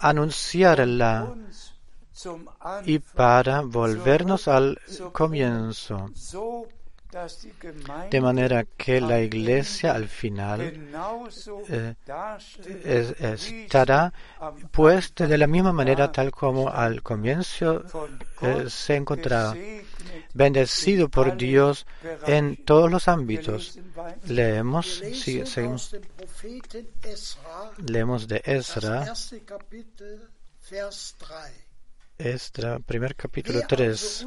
[0.00, 1.34] anunciarla
[2.84, 4.78] y para volvernos al
[5.12, 6.10] comienzo,
[8.10, 10.60] de manera que la iglesia al final
[11.68, 11.94] eh,
[13.18, 14.12] estará
[14.70, 17.82] puesta de la misma manera tal como al comienzo
[18.42, 19.56] eh, se encontraba,
[20.34, 21.84] bendecido por Dios
[22.26, 23.78] en todos los ámbitos.
[24.26, 25.96] Leemos, sí, seguimos.
[27.78, 29.12] Leemos de Ezra.
[32.20, 34.26] Esdra, primer capítulo 3.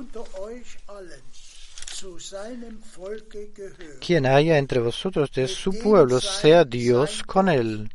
[4.00, 7.92] Quien haya entre vosotros de su pueblo, sea Dios con él,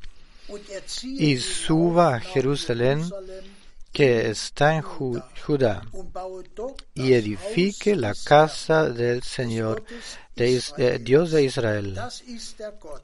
[1.02, 3.02] y suba a Jerusalén,
[3.92, 5.82] que está en Judá,
[6.94, 9.82] y edifique la casa del Señor,
[10.36, 11.98] de eh, Dios de Israel.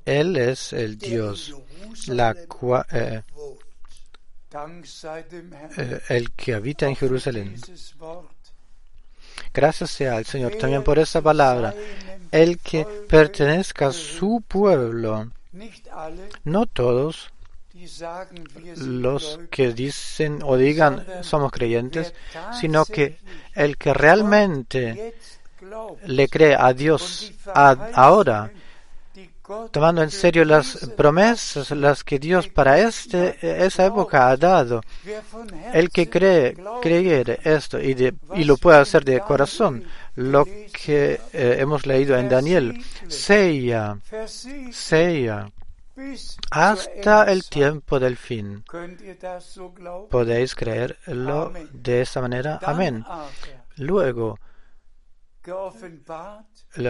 [0.05, 1.53] Él es el Dios,
[2.07, 2.45] la eh,
[2.93, 3.23] eh,
[6.09, 7.57] el que habita en Jerusalén.
[9.53, 11.75] Gracias sea al Señor también por esa palabra.
[12.31, 15.31] El que pertenezca a su pueblo.
[16.45, 17.33] No todos
[18.77, 22.15] los que dicen o digan somos creyentes,
[22.61, 23.19] sino que
[23.55, 25.15] el que realmente
[26.07, 28.51] le cree a Dios ahora
[29.71, 34.81] tomando en serio las promesas, las que Dios para este, esa época ha dado.
[35.73, 39.85] El que cree, creyere esto y, y lo puede hacer de corazón,
[40.17, 43.99] lo que eh, hemos leído en Daniel, sella,
[44.71, 45.51] sella,
[46.51, 48.65] hasta el tiempo del fin.
[50.11, 52.59] ¿Podéis creerlo de esa manera?
[52.63, 53.05] Amén.
[53.77, 54.39] Luego,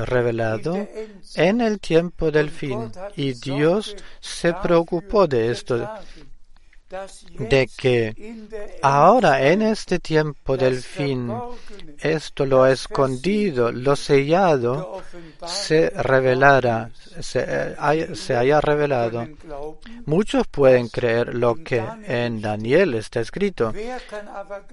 [0.05, 0.87] revelado
[1.35, 2.91] en el tiempo del fin.
[3.17, 5.89] Y Dios se preocupó de esto,
[7.39, 8.15] de que
[8.83, 11.33] ahora en este tiempo del fin,
[11.99, 15.03] esto lo escondido, lo sellado,
[15.47, 19.27] se revelara, se, se haya revelado.
[20.07, 23.73] Muchos pueden creer lo que en Daniel está escrito,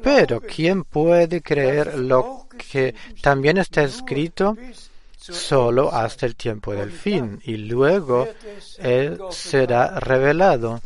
[0.03, 4.57] pero ¿quién puede creer lo que también está escrito
[5.22, 8.28] solo hasta el tiempo del fin y luego
[8.80, 10.82] Él será revelado.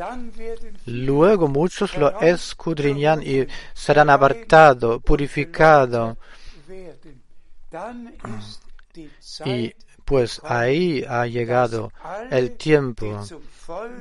[0.85, 6.17] Luego muchos lo escudriñan y serán apartados, purificados.
[9.45, 9.73] Y
[10.03, 11.91] pues ahí ha llegado
[12.29, 13.25] el tiempo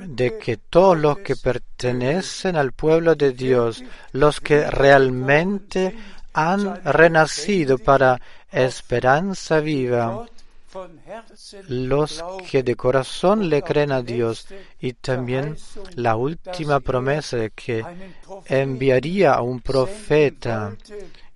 [0.07, 3.82] de que todos los que pertenecen al pueblo de Dios,
[4.12, 5.97] los que realmente
[6.35, 8.20] han renacido para
[8.55, 10.26] esperanza viva,
[11.68, 14.46] los que de corazón le creen a Dios
[14.80, 15.57] y también
[15.94, 17.84] la última promesa que
[18.46, 20.74] enviaría a un profeta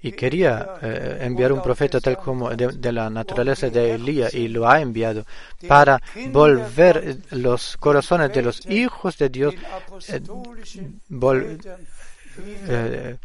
[0.00, 4.68] y quería eh, enviar un profeta tal como de, la naturaleza de Elías y lo
[4.68, 5.24] ha enviado
[5.66, 6.00] para
[6.30, 9.54] volver los corazones de los hijos de Dios
[10.08, 10.20] eh,
[12.38, 13.18] eh,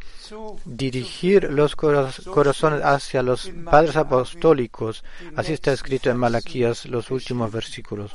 [0.65, 5.03] dirigir los corazones hacia los padres apostólicos.
[5.35, 8.11] Así está escrito en Malaquías los últimos versículos.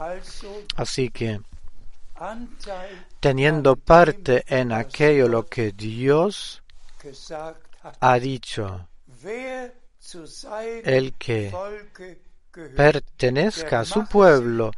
[0.76, 1.40] Así que,
[3.20, 6.62] teniendo parte en aquello lo que Dios
[8.00, 8.88] ha dicho,
[10.84, 11.52] el que
[12.76, 14.72] pertenezca a su pueblo,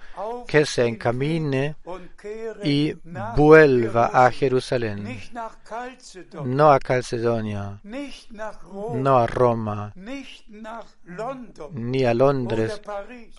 [0.47, 1.77] que se encamine
[2.63, 2.95] y
[3.37, 5.19] vuelva a Jerusalén,
[6.45, 7.81] no a Calcedonia,
[8.95, 9.93] no a Roma,
[11.73, 12.81] ni a Londres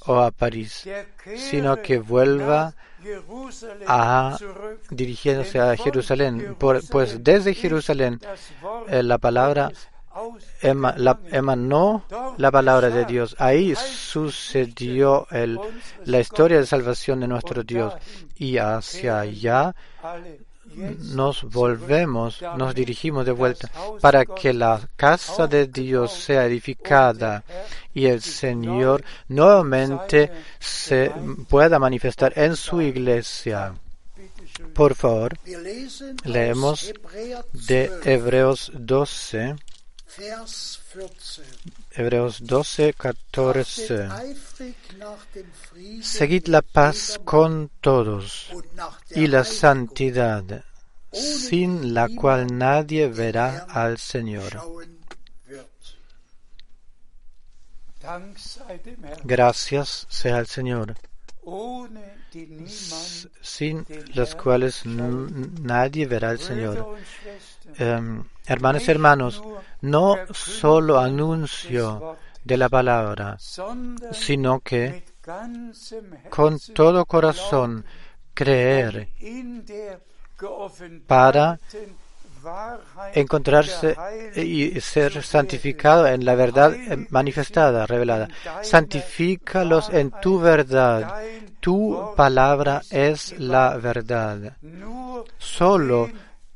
[0.06, 0.88] o a París,
[1.36, 2.74] sino que vuelva
[3.88, 4.38] a
[4.89, 8.20] dirigiéndose a Jerusalén, pues desde Jerusalén
[8.88, 9.72] eh, la palabra
[10.62, 12.03] emanó
[12.38, 13.36] la palabra de Dios.
[13.39, 15.28] Ahí sucedió
[16.05, 17.93] la historia de salvación de nuestro Dios.
[18.38, 19.76] Y hacia allá
[20.76, 27.43] nos volvemos, nos dirigimos de vuelta para que la casa de Dios sea edificada
[27.93, 31.12] y el Señor nuevamente se
[31.49, 33.74] pueda manifestar en su iglesia.
[34.74, 35.38] Por favor,
[36.24, 36.93] Leemos
[37.53, 39.70] de 12, Hebreos 12, Vers 14.
[41.91, 44.12] Hebreos 12, Trachtet 14.
[44.12, 48.49] eifrig nach dem Frieden Seguid la paz con todos
[49.12, 50.66] y la santidad,
[51.14, 54.51] sin la cual nadie verá al Señor.
[59.24, 60.95] Gracias sea al Señor,
[63.41, 66.97] sin las cuales nadie verá al Señor.
[67.78, 69.43] Em, hermanos y hermanos,
[69.82, 73.38] no solo anuncio de la palabra,
[74.12, 75.04] sino que
[76.30, 77.86] con todo corazón
[78.34, 79.08] creer
[81.08, 81.60] para
[83.14, 83.95] encontrarse
[84.36, 86.76] y ser santificado en la verdad
[87.10, 88.28] manifestada, revelada.
[88.64, 91.22] Santifícalos en tu verdad.
[91.60, 94.58] Tu palabra es la verdad.
[95.38, 96.10] Solo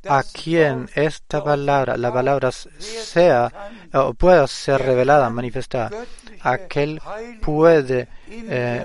[0.08, 3.52] a quien esta palabra, la palabra sea
[3.92, 5.90] o pueda ser revelada, manifestada,
[6.40, 7.00] aquel
[7.42, 8.84] puede eh,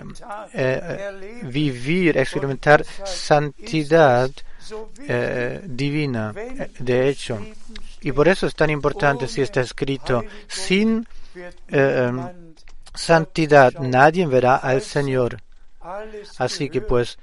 [0.53, 1.51] eh, erleben.
[1.51, 4.29] vivir, experimentar santidad
[5.07, 6.33] eh, divina.
[6.35, 7.39] Eh, De hecho,
[8.01, 11.05] y por eso es tan importante si está escrito, sin
[11.69, 12.51] eh, niemand
[12.93, 15.37] santidad nadie verá al Señor.
[16.37, 17.17] Así que pues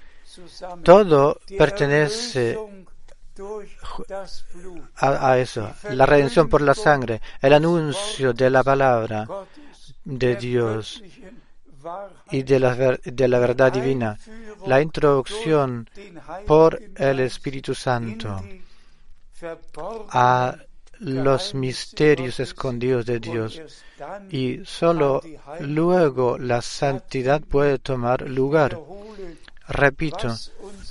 [0.83, 2.59] todo pertenece
[4.97, 9.27] a, eso, la redención por la sangre, el anuncio de la palabra
[10.05, 11.03] de Dios
[12.31, 14.19] y de la, de la verdad divina,
[14.67, 15.89] la introducción
[16.47, 18.43] por el Espíritu Santo
[20.11, 20.57] a
[21.01, 23.63] los misterios escondidos de Dios
[24.31, 25.23] y solo
[25.61, 28.79] luego la santidad puede tomar lugar.
[29.69, 30.35] Repito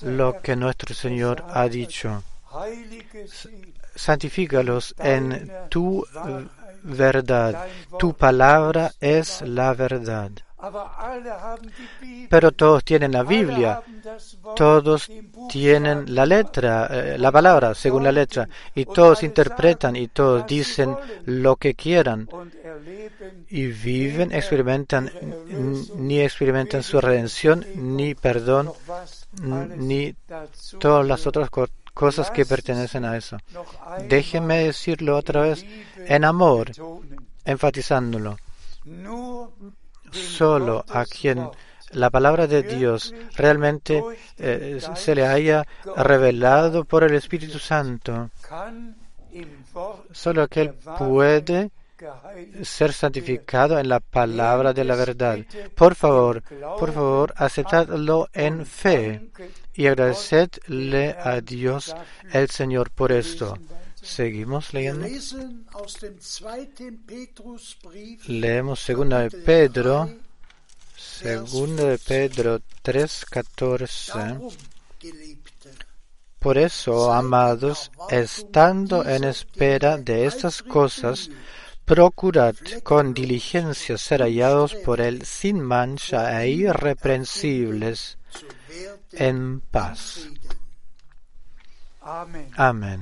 [0.03, 2.23] lo que nuestro Señor ha dicho.
[3.95, 6.47] Santifícalos en tu eh,
[6.83, 7.67] verdad.
[7.99, 10.31] Tu palabra es la verdad.
[12.29, 13.81] Pero todos tienen la Biblia,
[14.55, 15.07] todos
[15.49, 20.97] tienen la letra, eh, la palabra según la letra, y todos interpretan y todos dicen
[21.25, 22.27] lo que quieran.
[23.49, 25.11] Y viven, experimentan,
[25.95, 28.73] ni experimentan su redención, ni perdón,
[29.77, 30.15] ni
[30.79, 31.51] todas las otras
[31.97, 33.37] cosas que pertenecen a eso.
[34.07, 35.65] Déjenme decirlo otra vez
[35.97, 36.71] en amor,
[37.43, 38.37] enfatizándolo.
[40.11, 41.49] Solo a quien
[41.91, 44.03] la palabra de Dios realmente
[44.37, 48.29] eh, se le haya revelado por el Espíritu Santo,
[50.11, 51.71] solo aquel puede
[52.63, 55.39] ser santificado en la palabra de la verdad.
[55.75, 56.43] Por favor,
[56.79, 59.29] por favor, aceptadlo en fe
[59.73, 61.95] y agradecedle a Dios
[62.31, 63.57] el Señor por esto.
[64.01, 65.05] Seguimos leyendo.
[68.27, 70.17] Leemos segunda de Pedro, 3,
[70.95, 74.13] segunda de Pedro 3:14.
[74.13, 74.53] Darum,
[74.99, 75.69] Geliebte,
[76.39, 81.29] Por eso, amados, estando en espera de estas cosas,
[81.87, 88.17] procurad con diligencia ser hallados por él sin mancha e irreprensibles
[89.13, 90.27] en paz.
[92.57, 93.01] Amén.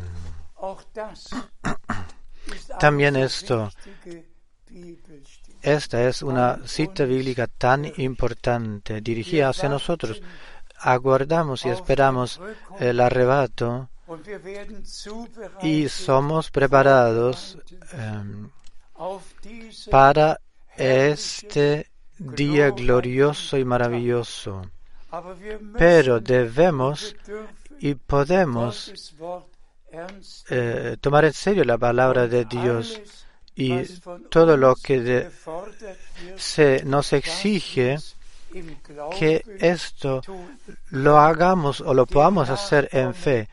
[2.80, 3.72] También esto.
[5.64, 10.22] Esta es una cita bíblica tan importante dirigida hacia nosotros.
[10.78, 12.40] Aguardamos y esperamos
[12.80, 13.90] el arrebato
[15.64, 17.58] y somos preparados
[17.94, 18.52] em,
[19.90, 20.40] para
[20.78, 24.62] este día glorioso y maravilloso.
[25.78, 27.16] Pero debemos
[27.80, 29.14] y podemos
[30.50, 33.00] eh, tomar en serio la palabra de Dios
[33.56, 33.84] y
[34.30, 35.30] todo lo que
[36.36, 37.98] se nos exige
[39.18, 40.22] que esto
[40.90, 43.48] lo hagamos o lo podamos hacer en fe,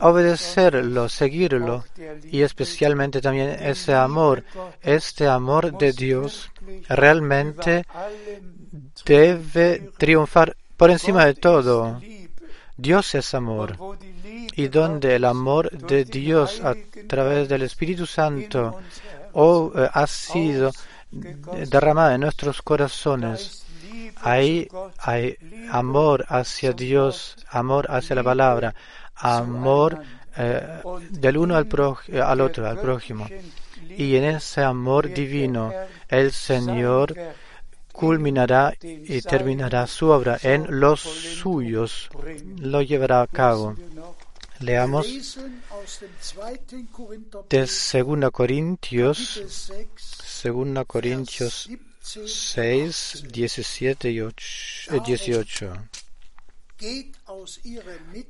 [0.00, 1.84] obedecerlo, seguirlo
[2.24, 4.44] y especialmente también ese amor,
[4.82, 6.50] este amor de Dios
[6.88, 7.84] realmente
[9.04, 12.00] debe triunfar por encima de todo.
[12.76, 13.76] Dios es amor.
[14.54, 16.74] Y donde el amor de Dios a
[17.06, 20.72] través del Espíritu Santo unser Herz o eh, ha sido
[21.10, 25.36] derramada en nuestros corazones, Liebe hay,
[25.70, 28.74] amor hacia Dios, amor hacia la palabra,
[29.16, 30.00] amor
[30.36, 31.68] eh, del uno al,
[32.22, 33.26] al otro, al prójimo.
[33.88, 35.72] Y en ese amor divino,
[36.08, 37.14] el Señor
[37.92, 42.10] culminará y terminará su obra en los suyos,
[42.58, 43.74] lo llevará a cabo.
[44.60, 46.88] Leamos lesen aus dem 2.
[46.92, 47.66] Korintherbrief, de
[48.02, 51.86] 2 Corintios, Kapitel 6, 2 Corintios 17.
[52.28, 55.72] 6, 17 y 8, eh, 18.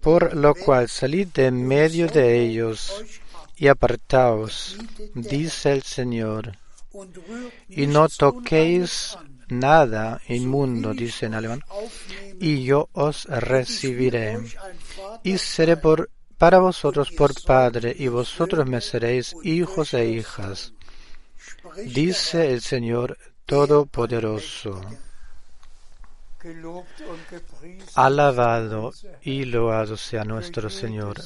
[0.00, 3.04] Por lo cual salid de medio de ellos
[3.56, 4.76] y apartaos,
[5.14, 6.56] dice el Señor,
[7.68, 9.16] y no toquéis
[9.48, 11.62] nada inmundo, dice en alemán,
[12.40, 14.38] y yo os recibiré,
[15.22, 15.78] y seré
[16.38, 20.72] para vosotros por Padre, y vosotros me seréis hijos e hijas,
[21.86, 24.80] dice el Señor Todopoderoso.
[27.94, 28.92] Alabado
[29.22, 31.16] y loado sea nuestro Señor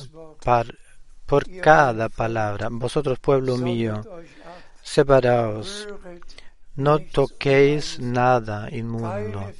[1.26, 2.68] por cada palabra.
[2.70, 4.02] Vosotros, pueblo mío,
[4.82, 5.88] separaos,
[6.76, 9.52] no toquéis nada inmundo,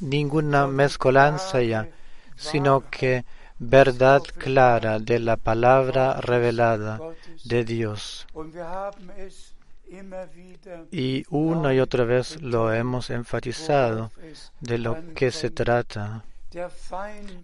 [0.00, 1.88] ninguna mezcolanza ya,
[2.36, 3.24] sino que
[3.58, 7.00] verdad clara de la palabra revelada
[7.44, 8.26] de Dios.
[10.90, 14.10] Y una y otra vez lo hemos enfatizado
[14.60, 16.24] de lo que se trata.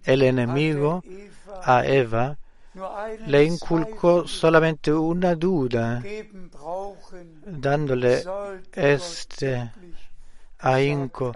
[0.03, 1.03] El enemigo
[1.63, 2.37] a Eva
[3.25, 6.03] le inculcó solamente una duda,
[7.45, 8.23] dándole
[8.73, 9.71] este
[10.59, 11.33] ahínco.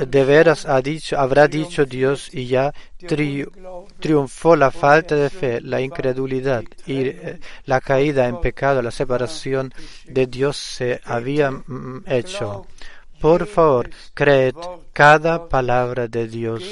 [0.00, 3.48] De veras ha dicho, habrá dicho Dios y ya tri-
[4.00, 9.72] triunfó la falta de fe, la incredulidad y eh, la caída en pecado, la separación
[10.06, 12.66] de Dios se había mm, hecho.
[13.20, 14.54] Por favor, creed
[14.92, 16.62] cada palabra de Dios.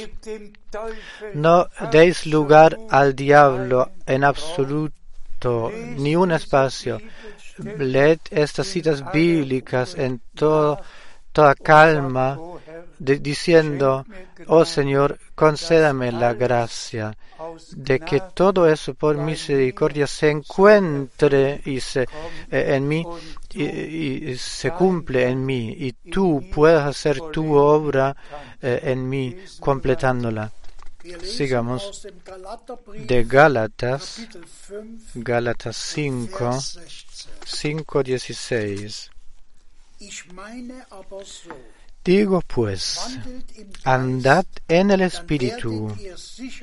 [1.34, 7.00] No deis lugar al diablo en absoluto, ni un espacio.
[7.78, 10.80] Leed estas citas bíblicas en todo,
[11.32, 14.04] toda calma, "O Herr, de- diciendo,
[14.46, 17.16] oh Señor, concédame la gracia
[17.72, 22.02] de que todo eso por misericordia se encuentre y se,
[22.50, 23.04] eh, en mí
[23.54, 28.14] y, se cumple en mí y tú puedas hacer tu obra
[28.60, 30.52] eh, en mí completándola.
[31.22, 32.06] Sigamos
[32.94, 37.28] de Gálatas, Kapitel 5, Gálatas 5, Vers 16.
[37.46, 39.10] 5, 16.
[42.02, 43.18] Digo pues,
[43.84, 45.94] andad en el Espíritu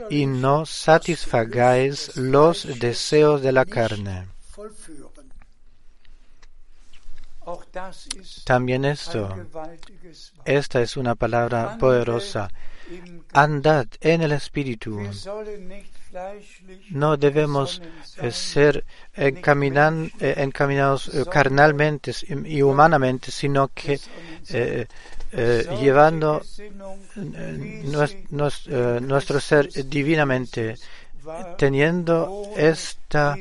[0.09, 4.27] y no satisfagáis los deseos de la carne.
[8.43, 9.47] También esto,
[10.43, 12.49] esta es una palabra poderosa.
[13.31, 14.99] Andad en el Espíritu.
[16.91, 17.81] No debemos
[18.21, 18.83] eh, ser
[19.15, 22.11] encaminan- eh, encaminados eh, carnalmente
[22.45, 23.99] y humanamente, sino que
[24.49, 24.87] eh,
[25.33, 26.41] eh, llevando
[27.17, 27.83] eh,
[28.67, 30.75] eh, nuestro ser divinamente,
[31.57, 33.37] teniendo esta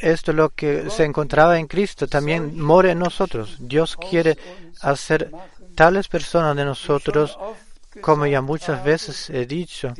[0.00, 3.56] esto lo que se encontraba en Cristo también mora en nosotros.
[3.58, 4.36] Dios quiere
[4.80, 5.30] hacer
[5.74, 7.36] tales personas de nosotros,
[8.00, 9.94] como ya muchas veces he dicho,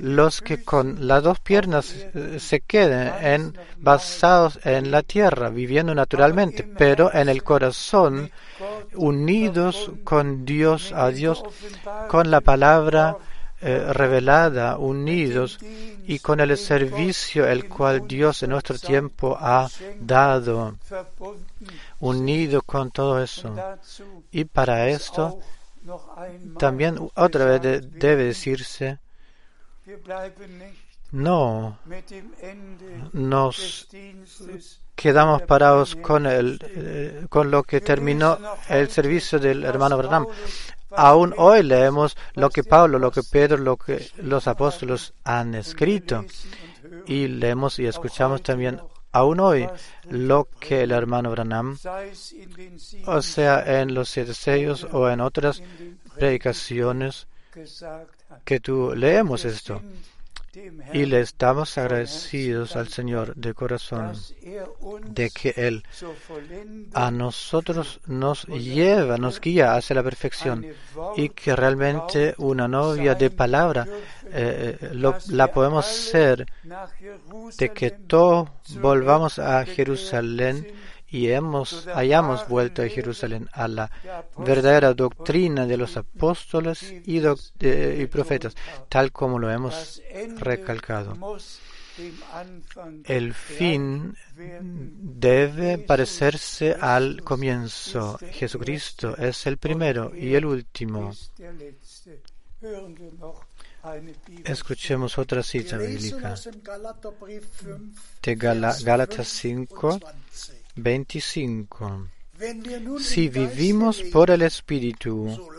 [0.00, 5.94] los que con las dos piernas eh, se queden en, basados en la tierra, viviendo
[5.94, 8.30] naturalmente, pero en el corazón
[8.94, 11.42] unidos con Dios, a Dios,
[12.08, 13.16] con la palabra
[13.62, 15.58] eh, revelada, unidos
[16.06, 19.68] y con el servicio el cual Dios en nuestro tiempo ha
[20.00, 20.76] dado,
[21.98, 23.54] unido con todo eso.
[24.32, 25.40] Y para esto
[26.58, 28.98] también otra vez de- debe decirse,
[31.12, 31.78] no
[33.12, 33.88] nos
[34.94, 40.26] quedamos parados con, el, eh, con lo que terminó el servicio del hermano Branham.
[40.92, 46.24] Aún hoy leemos lo que Pablo, lo que Pedro, lo que los apóstolos han escrito.
[47.06, 48.80] Y leemos y escuchamos también
[49.12, 49.68] aún hoy
[50.08, 51.78] lo que el hermano Branham,
[53.06, 55.62] o sea, en los siete sellos o en otras
[56.16, 57.26] predicaciones
[58.44, 59.82] que tú leemos esto.
[60.92, 64.12] Y le estamos agradecidos al Señor de corazón
[65.06, 65.84] de que Él
[66.94, 70.66] a nosotros nos lleva, nos guía hacia la perfección
[71.16, 73.86] y que realmente una novia de palabra
[74.32, 76.46] eh, eh, lo- la podemos ser
[77.56, 78.48] de que todos
[78.80, 80.66] volvamos a Jerusalén
[81.10, 83.90] y hemos, hayamos vuelto a Jerusalén a la
[84.38, 88.54] verdadera doctrina de los apóstoles y, doc- eh, y profetas,
[88.88, 90.00] tal como lo hemos
[90.38, 91.16] recalcado.
[93.04, 98.18] el fin debe parecerse al comienzo.
[98.30, 101.12] Jesucristo es el primero y el último.
[104.44, 106.34] Escuchemos otra cita bíblica
[108.22, 108.34] de
[108.84, 110.00] Gálatas 5,
[110.76, 112.08] 25.
[113.00, 115.50] Si vivimos por el Espíritu,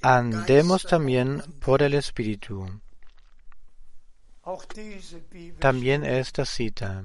[0.00, 2.66] andemos también por el Espíritu.
[5.58, 7.04] También esta cita.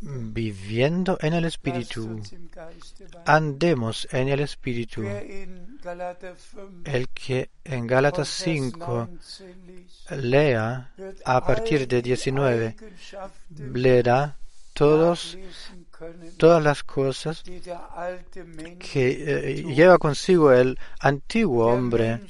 [0.00, 2.20] Viviendo en el Espíritu,
[3.24, 5.02] andemos en el Espíritu.
[6.84, 9.08] El que en Gálatas 5
[10.16, 10.92] lea
[11.24, 12.76] a partir de 19,
[13.58, 14.36] leerá
[14.72, 15.36] todos,
[16.36, 22.20] todas las cosas que eh, lleva consigo el antiguo hombre,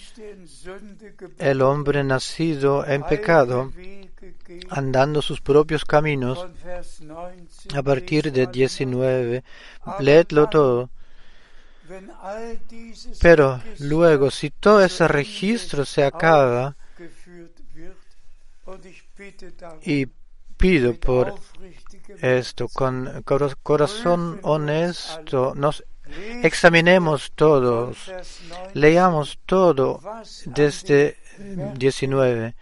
[1.39, 3.73] el hombre nacido en pecado,
[4.71, 6.47] andando sus propios caminos.
[7.75, 9.45] A partir de 19,
[10.01, 10.91] leedlo todo.
[13.21, 16.77] Pero luego, si todo ese registro se acaba,
[19.83, 20.07] y
[20.57, 21.35] pido por
[22.21, 23.23] esto con
[23.63, 25.85] corazón honesto, nos
[26.43, 28.11] examinemos todos,
[28.75, 30.01] leamos todo
[30.47, 32.55] desde 19,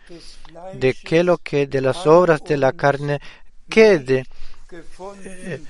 [0.74, 3.20] de que lo que de las obras de la carne
[3.68, 4.26] quede,
[5.24, 5.60] eh,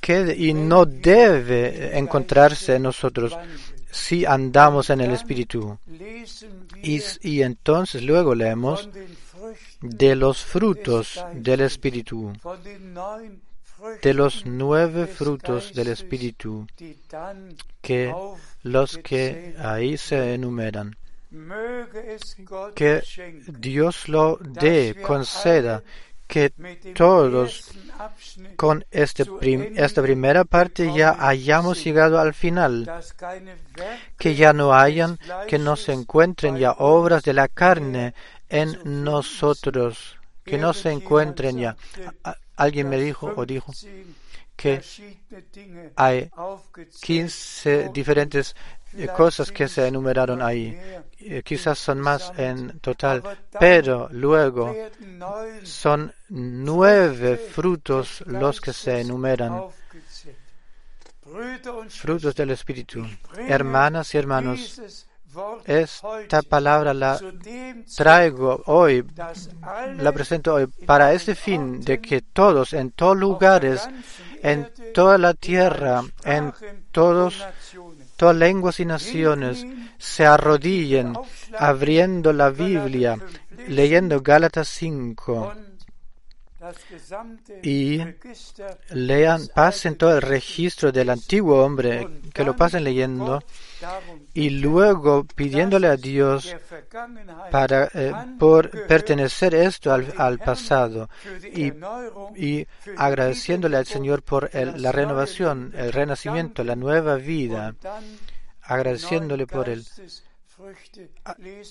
[0.00, 3.36] quede y no debe encontrarse en nosotros
[3.90, 5.78] si andamos en el Espíritu.
[6.82, 8.88] Y, y entonces luego leemos
[9.80, 12.32] de los frutos del Espíritu,
[14.02, 16.66] de los nueve frutos del Espíritu,
[17.80, 18.14] que
[18.62, 20.96] los que ahí se enumeran.
[22.74, 23.02] Que
[23.48, 25.82] Dios lo dé, conceda,
[26.26, 26.50] que
[26.94, 27.70] todos
[28.56, 29.24] con este
[29.76, 32.90] esta primera parte ya hayamos llegado al final,
[34.18, 38.14] que ya no hayan, que no se encuentren ya obras de la carne
[38.54, 41.76] en nosotros, que no se encuentren ya.
[42.56, 43.72] Alguien me dijo o dijo
[44.56, 44.80] que
[45.96, 46.30] hay
[47.02, 48.54] 15 diferentes
[48.96, 50.78] eh, cosas que se enumeraron ahí.
[51.18, 53.22] Eh, quizás son más en total,
[53.58, 54.72] pero luego
[55.64, 59.64] son nueve frutos los que se enumeran.
[61.88, 63.04] Frutos del Espíritu.
[63.36, 65.06] Hermanas y hermanos,
[65.64, 67.18] esta palabra la
[67.96, 69.04] traigo hoy,
[69.98, 73.88] la presento hoy para este fin de que todos, en todos lugares,
[74.42, 76.52] en toda la tierra, en
[76.92, 77.44] todos,
[78.16, 79.66] todas lenguas y naciones,
[79.98, 81.14] se arrodillen
[81.58, 83.18] abriendo la Biblia,
[83.68, 85.54] leyendo Gálatas 5
[87.62, 88.00] y
[88.90, 93.42] lean, pasen todo el registro del antiguo hombre, que lo pasen leyendo
[94.32, 96.54] y luego pidiéndole a Dios
[97.50, 101.08] para eh, por pertenecer esto al, pasado
[101.52, 101.72] y,
[102.36, 107.74] y, agradeciéndole al Señor por la renovación, el renacimiento, la nueva vida,
[108.62, 109.84] agradeciéndole por él.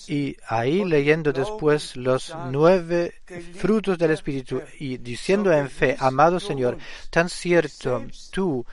[0.07, 3.13] Y ahí leyendo después los nueve
[3.55, 6.77] frutos del Espíritu y diciendo en fe, amado Señor,
[7.09, 8.65] tan cierto tú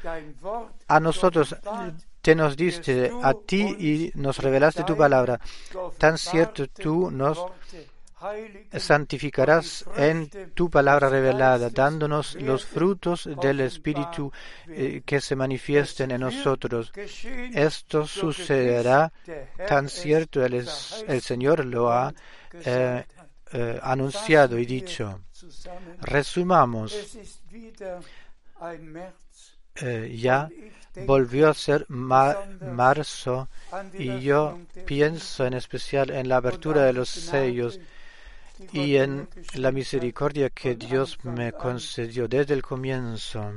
[0.88, 1.56] a nosotros
[2.20, 5.40] te nos diste a ti y nos revelaste tu palabra.
[5.98, 7.38] Tan cierto tú nos
[8.78, 14.30] santificarás en tu palabra revelada, dándonos los frutos del Espíritu
[14.68, 16.92] eh, que se manifiesten en nosotros.
[17.54, 19.12] Esto sucederá
[19.66, 22.12] tan cierto el, el Señor lo ha
[22.52, 23.04] eh,
[23.52, 25.20] eh, anunciado y dicho.
[26.00, 26.94] Resumamos.
[30.10, 30.48] ya
[31.06, 33.48] volvió a ser marzo
[33.94, 37.80] y yo pienso en especial en la apertura de los sellos
[38.72, 43.52] y en la misericordia que Dios me concedió desde el comienzo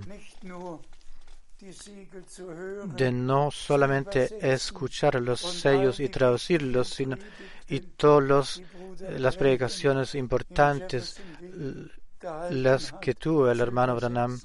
[2.96, 7.18] de no solamente escuchar los sellos y traducirlos, sino
[7.70, 8.62] y todas
[9.18, 11.20] las predicaciones importantes,
[12.50, 14.40] las que tuvo el hermano Branham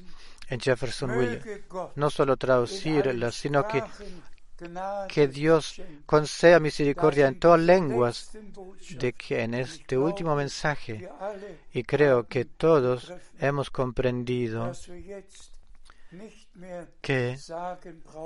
[0.49, 1.65] en Jeffersonville.
[1.97, 3.83] No solo traducirlas, sino que,
[5.09, 8.31] que Dios conceda misericordia en todas lenguas,
[8.91, 11.09] de que en este último mensaje,
[11.73, 14.73] y creo que todos hemos comprendido
[17.01, 17.39] que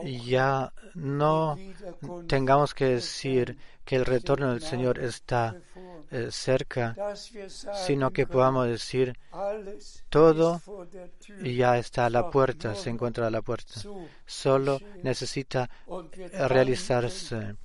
[0.05, 1.57] ya no
[2.27, 5.57] tengamos que decir que el retorno del Señor está
[6.11, 6.95] eh, cerca,
[7.87, 9.19] sino que podamos decir
[10.09, 10.61] todo
[11.43, 13.81] ya está a la puerta, se encuentra a la puerta.
[14.27, 15.69] Solo necesita
[16.49, 17.57] realizarse.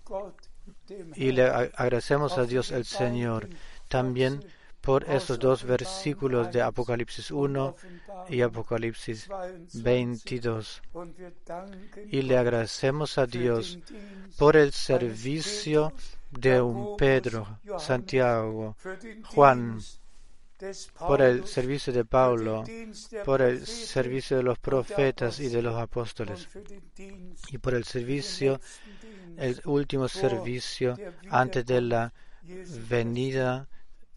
[1.16, 3.50] Y le agradecemos a Dios el Señor
[3.88, 4.44] también
[4.88, 7.76] por esos dos versículos de Apocalipsis 1
[8.30, 9.28] y Apocalipsis
[9.74, 10.82] 22.
[12.10, 13.80] Y le agradecemos a Dios
[14.38, 15.92] por el servicio
[16.32, 18.78] de un Pedro, Santiago,
[19.26, 19.82] Juan,
[20.98, 22.64] por el servicio de Pablo,
[23.26, 26.48] por el servicio de los profetas y de los apóstoles,
[27.50, 28.62] y por el servicio,
[29.36, 30.98] el último servicio
[31.30, 32.14] antes de la
[32.90, 33.68] venida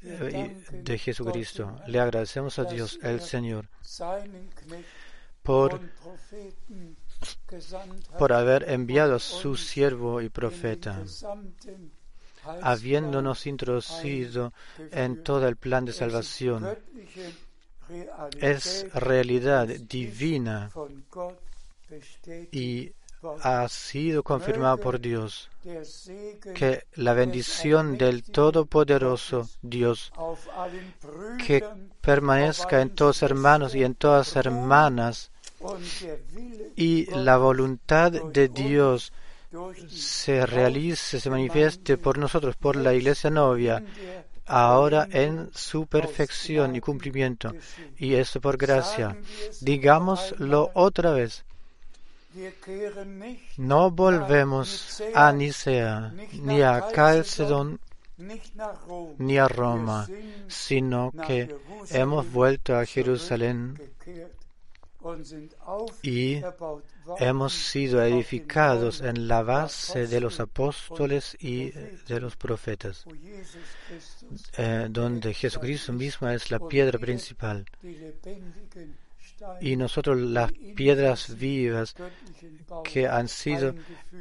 [0.03, 1.80] de Jesucristo.
[1.86, 3.68] Le agradecemos a Dios, el Señor,
[5.42, 5.80] por,
[8.18, 11.03] por haber enviado a su siervo y profeta,
[12.62, 14.53] habiéndonos introducido
[14.90, 16.66] en todo el plan de salvación.
[18.40, 20.70] Es realidad divina
[22.53, 22.92] y
[23.43, 25.51] ha sido confirmado por Dios
[26.55, 30.12] que la bendición del Todopoderoso Dios
[31.47, 31.64] que
[32.01, 35.31] permanezca en todos hermanos y en todas hermanas
[36.77, 39.12] y la voluntad de Dios
[39.89, 43.83] se realice, se manifieste por nosotros, por la iglesia novia,
[44.47, 47.53] ahora en su perfección y cumplimiento.
[47.99, 49.16] Y esto por gracia.
[49.61, 51.45] Digámoslo otra vez.
[53.57, 57.81] No volvemos a Nicea, ni a Calcedón,
[59.18, 60.07] ni a Roma,
[60.47, 61.55] sino que
[61.91, 63.81] hemos vuelto a Jerusalén
[66.03, 66.41] y
[67.18, 73.07] hemos sido edificados en la base de los apóstoles y de los profetas,
[74.59, 77.64] eh, donde Jesucristo mismo es la piedra principal
[79.61, 81.95] y nosotros las piedras vivas
[82.84, 83.74] que han sido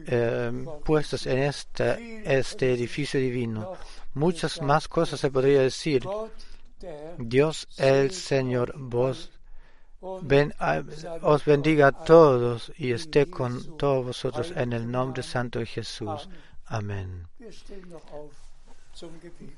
[0.08, 3.74] eh, puestas en este, este edificio divino.
[4.14, 6.04] Muchas más cosas se podría decir.
[7.18, 9.32] Dios el Señor, vos
[10.02, 16.30] os bendiga a todos y esté con todos vosotros en el nombre santo de Jesús.
[16.66, 17.28] Amén.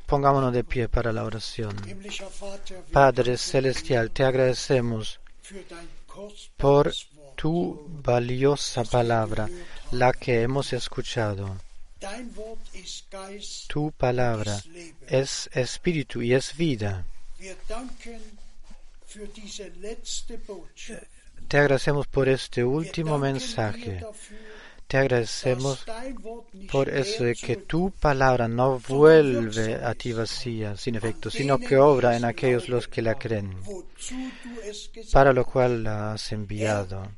[0.06, 1.76] Pongámonos de pie para la oración.
[2.92, 5.20] Padre Celestial, te agradecemos
[6.58, 6.94] por
[7.36, 9.50] tu valiosa palabra,
[9.92, 11.58] la que hemos escuchado.
[13.68, 14.62] Tu palabra
[15.08, 17.06] es espíritu y es vida.
[21.48, 24.04] Te agradecemos por este último mensaje.
[24.92, 25.86] Te agradecemos
[26.70, 31.78] por eso de que tu palabra no vuelve a ti vacía, sin efecto, sino que
[31.78, 33.56] obra en aquellos los que la creen,
[35.14, 37.10] para lo cual la has enviado.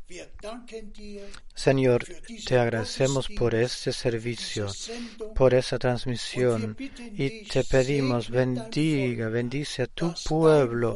[1.55, 2.05] Señor,
[2.45, 4.67] te agradecemos por este servicio,
[5.33, 10.95] por esa transmisión, y te pedimos, bendiga, bendice a tu pueblo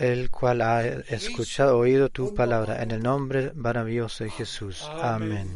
[0.00, 4.82] el cual ha escuchado, oído tu palabra, en el nombre maravilloso de Jesús.
[5.00, 5.46] Amén.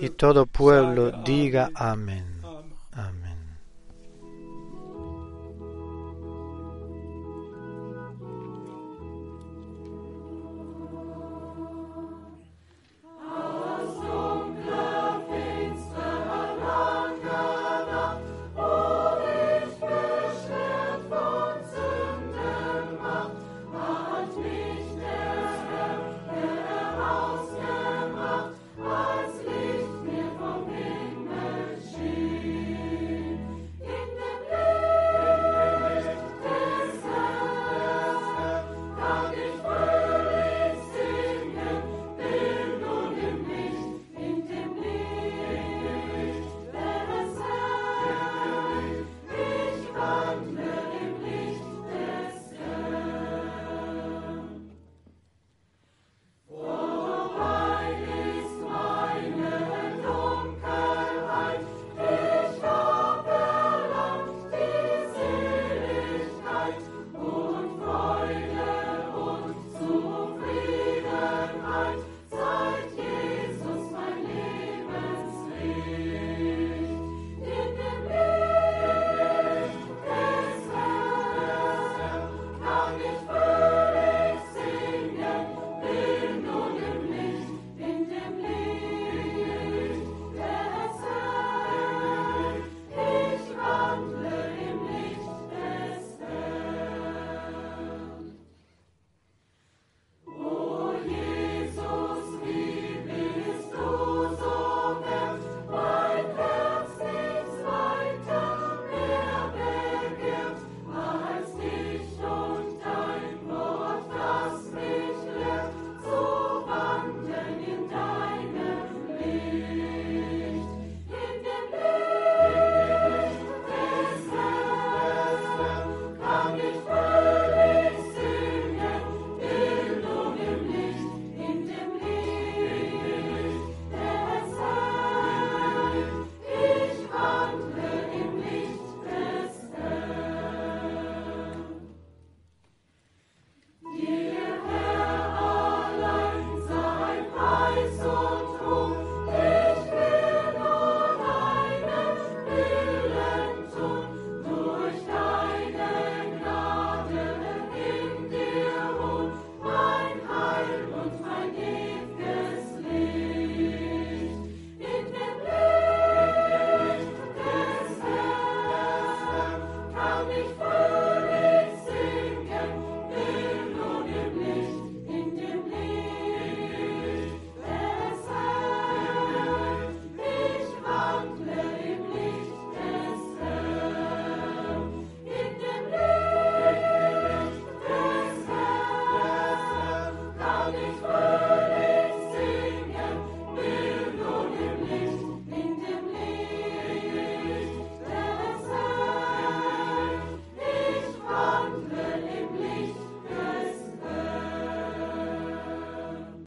[0.00, 2.18] Y todo pueblo diga amén.
[2.18, 2.39] Amén.